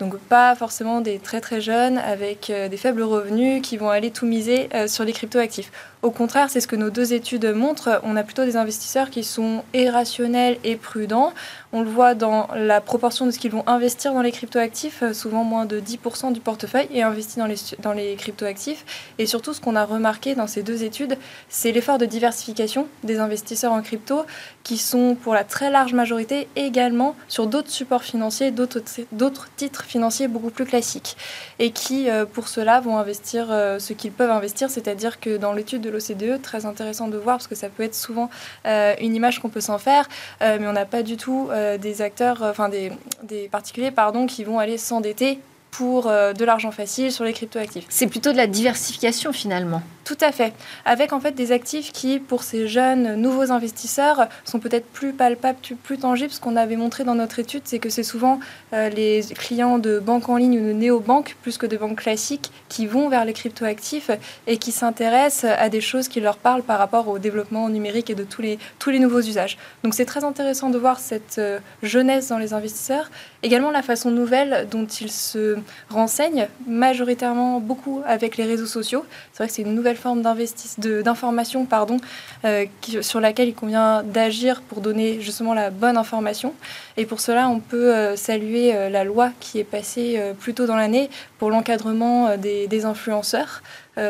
Donc 0.00 0.18
pas 0.18 0.54
forcément 0.56 1.00
des 1.00 1.18
très 1.18 1.40
très 1.40 1.60
jeunes 1.60 1.98
avec 1.98 2.50
euh, 2.50 2.68
des 2.68 2.76
faibles 2.76 3.02
revenus 3.02 3.62
qui 3.62 3.76
vont 3.76 3.90
aller 3.90 4.10
tout 4.10 4.26
miser 4.26 4.68
sur 4.86 5.04
les 5.04 5.12
cryptoactifs. 5.12 5.70
Au 6.02 6.10
contraire, 6.10 6.48
c'est 6.48 6.62
ce 6.62 6.66
que 6.66 6.76
nos 6.76 6.88
deux 6.88 7.12
études 7.12 7.44
montrent. 7.54 8.00
On 8.04 8.16
a 8.16 8.22
plutôt 8.22 8.46
des 8.46 8.56
investisseurs 8.56 9.10
qui 9.10 9.22
sont 9.22 9.62
irrationnels 9.74 10.56
et 10.64 10.76
prudents. 10.76 11.34
On 11.74 11.82
le 11.82 11.90
voit 11.90 12.14
dans 12.14 12.48
la 12.56 12.80
proportion 12.80 13.26
de 13.26 13.30
ce 13.30 13.38
qu'ils 13.38 13.50
vont 13.50 13.64
investir 13.66 14.14
dans 14.14 14.22
les 14.22 14.32
cryptoactifs, 14.32 15.02
euh, 15.02 15.12
souvent 15.12 15.44
moins 15.44 15.66
de 15.66 15.78
10% 15.78 16.32
du 16.32 16.40
portefeuille 16.40 16.88
est 16.94 17.02
investi 17.02 17.38
dans 17.38 17.46
les, 17.46 17.56
dans 17.82 17.92
les 17.92 18.16
cryptoactifs. 18.16 19.12
Et 19.18 19.26
surtout, 19.26 19.52
ce 19.52 19.60
qu'on 19.60 19.76
a 19.76 19.84
remarqué 19.84 20.34
dans 20.34 20.46
ces 20.46 20.62
deux 20.62 20.84
études, 20.84 21.18
c'est 21.50 21.70
l'effort 21.70 21.98
de 21.98 22.06
diversification 22.06 22.88
des 23.04 23.18
investisseurs 23.18 23.72
en 23.72 23.82
crypto 23.82 24.24
qui 24.62 24.78
sont 24.78 25.14
pour 25.14 25.34
la 25.34 25.44
très 25.44 25.70
large 25.70 25.92
majorité 25.92 26.48
également 26.56 27.14
sur 27.28 27.46
d'autres 27.46 27.70
supports 27.70 28.04
financiers, 28.04 28.52
d'autres 28.52 29.50
titres 29.56 29.84
financiers 29.90 30.28
beaucoup 30.28 30.50
plus 30.50 30.64
classiques. 30.64 31.16
Et 31.58 31.70
qui, 31.70 32.08
euh, 32.08 32.24
pour 32.24 32.48
cela, 32.48 32.80
vont 32.80 32.96
investir 32.96 33.48
euh, 33.50 33.78
ce 33.78 33.92
qu'ils 33.92 34.12
peuvent 34.12 34.30
investir, 34.30 34.70
c'est-à-dire 34.70 35.20
que 35.20 35.36
dans 35.36 35.52
l'étude 35.52 35.82
de 35.82 35.90
l'OCDE, 35.90 36.40
très 36.42 36.64
intéressant 36.64 37.08
de 37.08 37.18
voir 37.18 37.36
parce 37.36 37.46
que 37.46 37.54
ça 37.54 37.68
peut 37.68 37.82
être 37.82 37.94
souvent 37.94 38.30
une 38.64 39.14
image 39.14 39.40
qu'on 39.40 39.48
peut 39.48 39.60
s'en 39.60 39.78
faire, 39.78 40.08
mais 40.40 40.66
on 40.66 40.72
n'a 40.72 40.84
pas 40.84 41.02
du 41.02 41.16
tout 41.16 41.50
euh, 41.50 41.78
des 41.78 42.02
acteurs, 42.02 42.42
euh, 42.42 42.50
enfin 42.50 42.68
des, 42.68 43.48
particuliers, 43.48 43.90
pardon, 43.90 44.26
qui 44.26 44.44
vont 44.44 44.58
aller 44.58 44.78
s'endetter 44.78 45.38
pour 45.70 46.06
euh, 46.08 46.32
de 46.32 46.44
l'argent 46.44 46.70
facile 46.70 47.12
sur 47.12 47.24
les 47.24 47.32
cryptoactifs. 47.32 47.86
C'est 47.88 48.06
plutôt 48.06 48.32
de 48.32 48.36
la 48.36 48.46
diversification 48.46 49.32
finalement. 49.32 49.82
Tout 50.10 50.26
à 50.26 50.32
fait. 50.32 50.52
Avec 50.84 51.12
en 51.12 51.20
fait 51.20 51.36
des 51.36 51.52
actifs 51.52 51.92
qui, 51.92 52.18
pour 52.18 52.42
ces 52.42 52.66
jeunes 52.66 53.14
nouveaux 53.14 53.52
investisseurs, 53.52 54.26
sont 54.44 54.58
peut-être 54.58 54.86
plus 54.86 55.12
palpables, 55.12 55.60
plus 55.84 55.98
tangibles. 55.98 56.32
Ce 56.32 56.40
qu'on 56.40 56.56
avait 56.56 56.74
montré 56.74 57.04
dans 57.04 57.14
notre 57.14 57.38
étude, 57.38 57.62
c'est 57.64 57.78
que 57.78 57.90
c'est 57.90 58.02
souvent 58.02 58.40
euh, 58.72 58.88
les 58.88 59.24
clients 59.36 59.78
de 59.78 60.00
banques 60.00 60.28
en 60.28 60.36
ligne 60.36 60.58
ou 60.58 60.66
de 60.66 60.72
néobanques, 60.72 61.36
plus 61.42 61.58
que 61.58 61.66
de 61.66 61.76
banques 61.76 62.00
classiques, 62.00 62.50
qui 62.68 62.88
vont 62.88 63.08
vers 63.08 63.24
les 63.24 63.32
cryptoactifs 63.32 64.10
et 64.48 64.56
qui 64.56 64.72
s'intéressent 64.72 65.48
à 65.56 65.68
des 65.68 65.80
choses 65.80 66.08
qui 66.08 66.20
leur 66.20 66.38
parlent 66.38 66.64
par 66.64 66.80
rapport 66.80 67.06
au 67.06 67.20
développement 67.20 67.68
numérique 67.68 68.10
et 68.10 68.16
de 68.16 68.24
tous 68.24 68.42
les, 68.42 68.58
tous 68.80 68.90
les 68.90 68.98
nouveaux 68.98 69.20
usages. 69.20 69.58
Donc 69.84 69.94
c'est 69.94 70.06
très 70.06 70.24
intéressant 70.24 70.70
de 70.70 70.78
voir 70.78 70.98
cette 70.98 71.38
euh, 71.38 71.60
jeunesse 71.84 72.26
dans 72.26 72.38
les 72.38 72.52
investisseurs. 72.52 73.12
Également 73.44 73.70
la 73.70 73.82
façon 73.82 74.10
nouvelle 74.10 74.66
dont 74.72 74.86
ils 74.86 75.12
se 75.12 75.56
renseignent, 75.88 76.48
majoritairement 76.66 77.60
beaucoup 77.60 78.02
avec 78.04 78.36
les 78.36 78.44
réseaux 78.44 78.66
sociaux. 78.66 79.04
C'est 79.32 79.38
vrai 79.38 79.46
que 79.46 79.54
c'est 79.54 79.62
une 79.62 79.76
nouvelle 79.76 79.99
forme 80.00 80.22
d'information 80.22 81.66
pardon, 81.66 81.98
euh, 82.44 82.66
sur 83.00 83.20
laquelle 83.20 83.48
il 83.48 83.54
convient 83.54 84.02
d'agir 84.02 84.62
pour 84.62 84.80
donner 84.80 85.20
justement 85.20 85.54
la 85.54 85.70
bonne 85.70 85.96
information. 85.96 86.54
Et 86.96 87.06
pour 87.06 87.20
cela, 87.20 87.48
on 87.48 87.60
peut 87.60 87.94
euh, 87.94 88.16
saluer 88.16 88.74
euh, 88.74 88.88
la 88.88 89.04
loi 89.04 89.30
qui 89.40 89.58
est 89.58 89.64
passée 89.64 90.20
plus 90.40 90.54
tôt 90.54 90.66
dans 90.66 90.76
l'année 90.76 91.10
pour 91.38 91.50
l'encadrement 91.50 92.36
des, 92.36 92.66
des, 92.66 92.84
influenceurs 92.84 93.62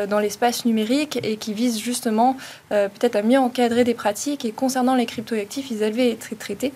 dans 0.09 0.19
l'espace 0.19 0.63
numérique 0.65 1.19
et 1.23 1.35
qui 1.35 1.53
vise 1.53 1.77
justement 1.79 2.37
peut-être 2.69 3.17
à 3.17 3.21
mieux 3.21 3.39
encadrer 3.39 3.83
des 3.83 3.93
pratiques. 3.93 4.45
Et 4.45 4.51
concernant 4.51 4.95
les 4.95 5.05
cryptoactifs, 5.05 5.69
ils 5.71 5.83
avaient 5.83 6.11
été 6.11 6.35
traités. 6.35 6.71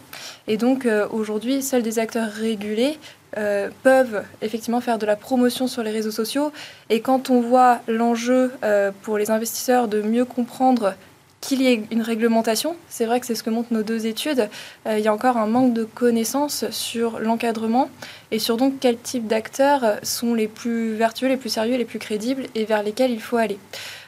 Et 0.47 0.57
donc 0.57 0.87
aujourd'hui, 1.11 1.61
seuls 1.61 1.83
des 1.83 1.99
acteurs 1.99 2.29
régulés 2.29 2.97
euh, 3.37 3.69
peuvent 3.83 4.23
effectivement 4.41 4.81
faire 4.81 4.97
de 4.97 5.05
la 5.05 5.15
promotion 5.15 5.67
sur 5.67 5.83
les 5.83 5.91
réseaux 5.91 6.11
sociaux. 6.11 6.51
Et 6.89 7.01
quand 7.01 7.29
on 7.29 7.41
voit 7.41 7.81
l'enjeu 7.87 8.51
euh, 8.63 8.91
pour 9.01 9.17
les 9.17 9.29
investisseurs 9.29 9.87
de 9.87 10.01
mieux 10.01 10.25
comprendre 10.25 10.93
qu'il 11.41 11.61
y 11.61 11.67
ait 11.67 11.83
une 11.91 12.01
réglementation, 12.01 12.75
c'est 12.89 13.05
vrai 13.05 13.19
que 13.19 13.25
c'est 13.25 13.35
ce 13.35 13.43
que 13.43 13.49
montrent 13.49 13.73
nos 13.73 13.83
deux 13.83 14.07
études, 14.07 14.49
euh, 14.87 14.97
il 14.97 15.03
y 15.03 15.07
a 15.07 15.13
encore 15.13 15.37
un 15.37 15.47
manque 15.47 15.73
de 15.73 15.83
connaissances 15.83 16.69
sur 16.71 17.19
l'encadrement 17.19 17.89
et 18.31 18.39
sur 18.39 18.57
donc 18.57 18.75
quel 18.79 18.97
type 18.97 19.27
d'acteurs 19.27 19.99
sont 20.01 20.33
les 20.33 20.47
plus 20.47 20.95
vertueux, 20.95 21.27
les 21.27 21.37
plus 21.37 21.49
sérieux, 21.49 21.77
les 21.77 21.85
plus 21.85 21.99
crédibles 21.99 22.45
et 22.55 22.65
vers 22.65 22.83
lesquels 22.83 23.11
il 23.11 23.21
faut 23.21 23.37
aller. 23.37 23.59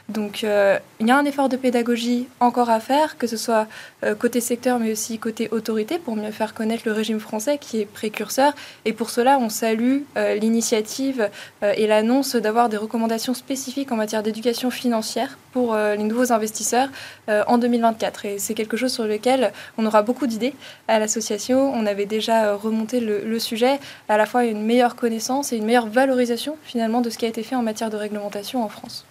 Donc 0.08 0.42
euh, 0.42 0.78
il 1.00 1.06
y 1.06 1.10
a 1.10 1.18
un 1.18 1.24
effort 1.26 1.50
de 1.50 1.58
pédagogie 1.58 2.28
encore 2.40 2.70
à 2.70 2.80
faire, 2.80 3.18
que 3.18 3.26
ce 3.26 3.36
soit 3.36 3.66
euh, 4.04 4.14
côté 4.14 4.40
secteur 4.40 4.78
mais 4.78 4.92
aussi 4.92 5.18
côté 5.18 5.50
autorité, 5.50 5.98
pour 5.98 6.16
mieux 6.16 6.30
faire 6.30 6.54
connaître 6.54 6.84
le 6.86 6.92
régime 6.92 7.20
français 7.20 7.58
qui 7.58 7.80
est 7.80 7.84
précurseur. 7.84 8.54
Et 8.86 8.94
pour 8.94 9.10
cela, 9.10 9.38
on 9.38 9.50
salue 9.50 9.98
euh, 10.16 10.34
l'initiative 10.36 11.28
et 11.62 11.86
l'annonce 11.86 12.36
d'avoir 12.36 12.70
des 12.70 12.78
recommandations 12.78 13.34
spécifiques 13.34 13.92
en 13.92 13.96
matière 13.96 14.22
d'éducation 14.22 14.70
financière 14.70 15.36
pour 15.52 15.74
les 15.74 15.98
nouveaux 15.98 16.32
investisseurs 16.32 16.88
en 17.28 17.58
2024. 17.58 18.24
Et 18.26 18.38
c'est 18.38 18.54
quelque 18.54 18.76
chose 18.76 18.92
sur 18.92 19.04
lequel 19.04 19.52
on 19.76 19.84
aura 19.86 20.02
beaucoup 20.02 20.26
d'idées 20.26 20.54
à 20.86 20.98
l'association. 20.98 21.72
On 21.74 21.84
avait 21.86 22.06
déjà 22.06 22.54
remonté 22.54 23.00
le, 23.00 23.24
le 23.24 23.38
sujet, 23.38 23.78
à 24.08 24.16
la 24.16 24.26
fois 24.26 24.44
une 24.44 24.64
meilleure 24.64 24.94
connaissance 24.94 25.52
et 25.52 25.56
une 25.56 25.64
meilleure 25.64 25.88
valorisation 25.88 26.56
finalement 26.62 27.00
de 27.00 27.10
ce 27.10 27.18
qui 27.18 27.26
a 27.26 27.28
été 27.28 27.42
fait 27.42 27.56
en 27.56 27.62
matière 27.62 27.90
de 27.90 27.96
réglementation 27.96 28.62
en 28.62 28.68
France. 28.68 29.04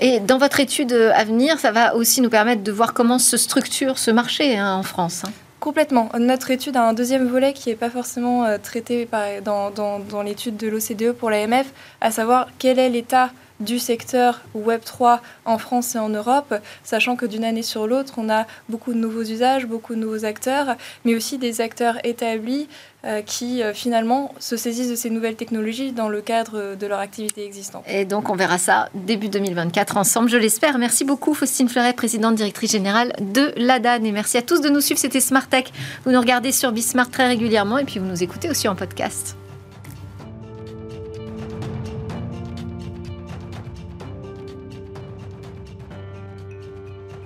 Et 0.00 0.20
dans 0.20 0.38
votre 0.38 0.60
étude 0.60 0.92
à 0.92 1.24
venir, 1.24 1.58
ça 1.58 1.72
va 1.72 1.94
aussi 1.94 2.20
nous 2.20 2.30
permettre 2.30 2.62
de 2.62 2.72
voir 2.72 2.94
comment 2.94 3.18
se 3.18 3.36
structure 3.36 3.98
ce 3.98 4.10
marché 4.10 4.56
hein, 4.56 4.74
en 4.74 4.82
France. 4.82 5.24
Hein. 5.26 5.32
Complètement. 5.60 6.08
Notre 6.18 6.50
étude 6.52 6.76
a 6.76 6.88
un 6.88 6.92
deuxième 6.92 7.26
volet 7.26 7.52
qui 7.52 7.68
n'est 7.68 7.74
pas 7.74 7.90
forcément 7.90 8.44
euh, 8.44 8.58
traité 8.62 9.08
dans, 9.44 9.70
dans 9.70 10.22
l'étude 10.22 10.56
de 10.56 10.68
l'OCDE 10.68 11.12
pour 11.12 11.30
l'AMF, 11.30 11.66
à 12.00 12.10
savoir 12.12 12.48
quel 12.58 12.78
est 12.78 12.88
l'état 12.88 13.30
du 13.60 13.78
secteur 13.78 14.40
Web3 14.56 15.20
en 15.44 15.58
France 15.58 15.94
et 15.94 15.98
en 15.98 16.08
Europe, 16.08 16.54
sachant 16.84 17.16
que 17.16 17.26
d'une 17.26 17.44
année 17.44 17.62
sur 17.62 17.86
l'autre, 17.86 18.14
on 18.16 18.28
a 18.28 18.46
beaucoup 18.68 18.92
de 18.92 18.98
nouveaux 18.98 19.22
usages, 19.22 19.66
beaucoup 19.66 19.94
de 19.94 20.00
nouveaux 20.00 20.24
acteurs, 20.24 20.76
mais 21.04 21.14
aussi 21.14 21.38
des 21.38 21.60
acteurs 21.60 21.98
établis 22.04 22.68
euh, 23.04 23.22
qui 23.22 23.62
euh, 23.62 23.72
finalement 23.72 24.34
se 24.40 24.56
saisissent 24.56 24.90
de 24.90 24.96
ces 24.96 25.10
nouvelles 25.10 25.36
technologies 25.36 25.92
dans 25.92 26.08
le 26.08 26.20
cadre 26.20 26.74
de 26.74 26.86
leur 26.86 26.98
activité 26.98 27.44
existante. 27.44 27.84
Et 27.86 28.04
donc 28.04 28.28
on 28.28 28.34
verra 28.34 28.58
ça 28.58 28.88
début 28.94 29.28
2024 29.28 29.96
ensemble, 29.96 30.28
je 30.28 30.36
l'espère. 30.36 30.78
Merci 30.78 31.04
beaucoup 31.04 31.34
Faustine 31.34 31.68
Fleuret, 31.68 31.92
présidente 31.92 32.34
directrice 32.34 32.72
générale 32.72 33.12
de 33.20 33.52
l'ADAN. 33.56 34.04
Et 34.04 34.12
merci 34.12 34.36
à 34.36 34.42
tous 34.42 34.60
de 34.60 34.68
nous 34.68 34.80
suivre. 34.80 34.98
C'était 35.00 35.20
Smart 35.20 35.46
Tech. 35.46 35.66
Vous 36.04 36.10
nous 36.10 36.20
regardez 36.20 36.52
sur 36.52 36.72
Bismart 36.72 37.10
très 37.10 37.28
régulièrement 37.28 37.78
et 37.78 37.84
puis 37.84 37.98
vous 38.00 38.06
nous 38.06 38.22
écoutez 38.22 38.50
aussi 38.50 38.68
en 38.68 38.74
podcast. 38.74 39.36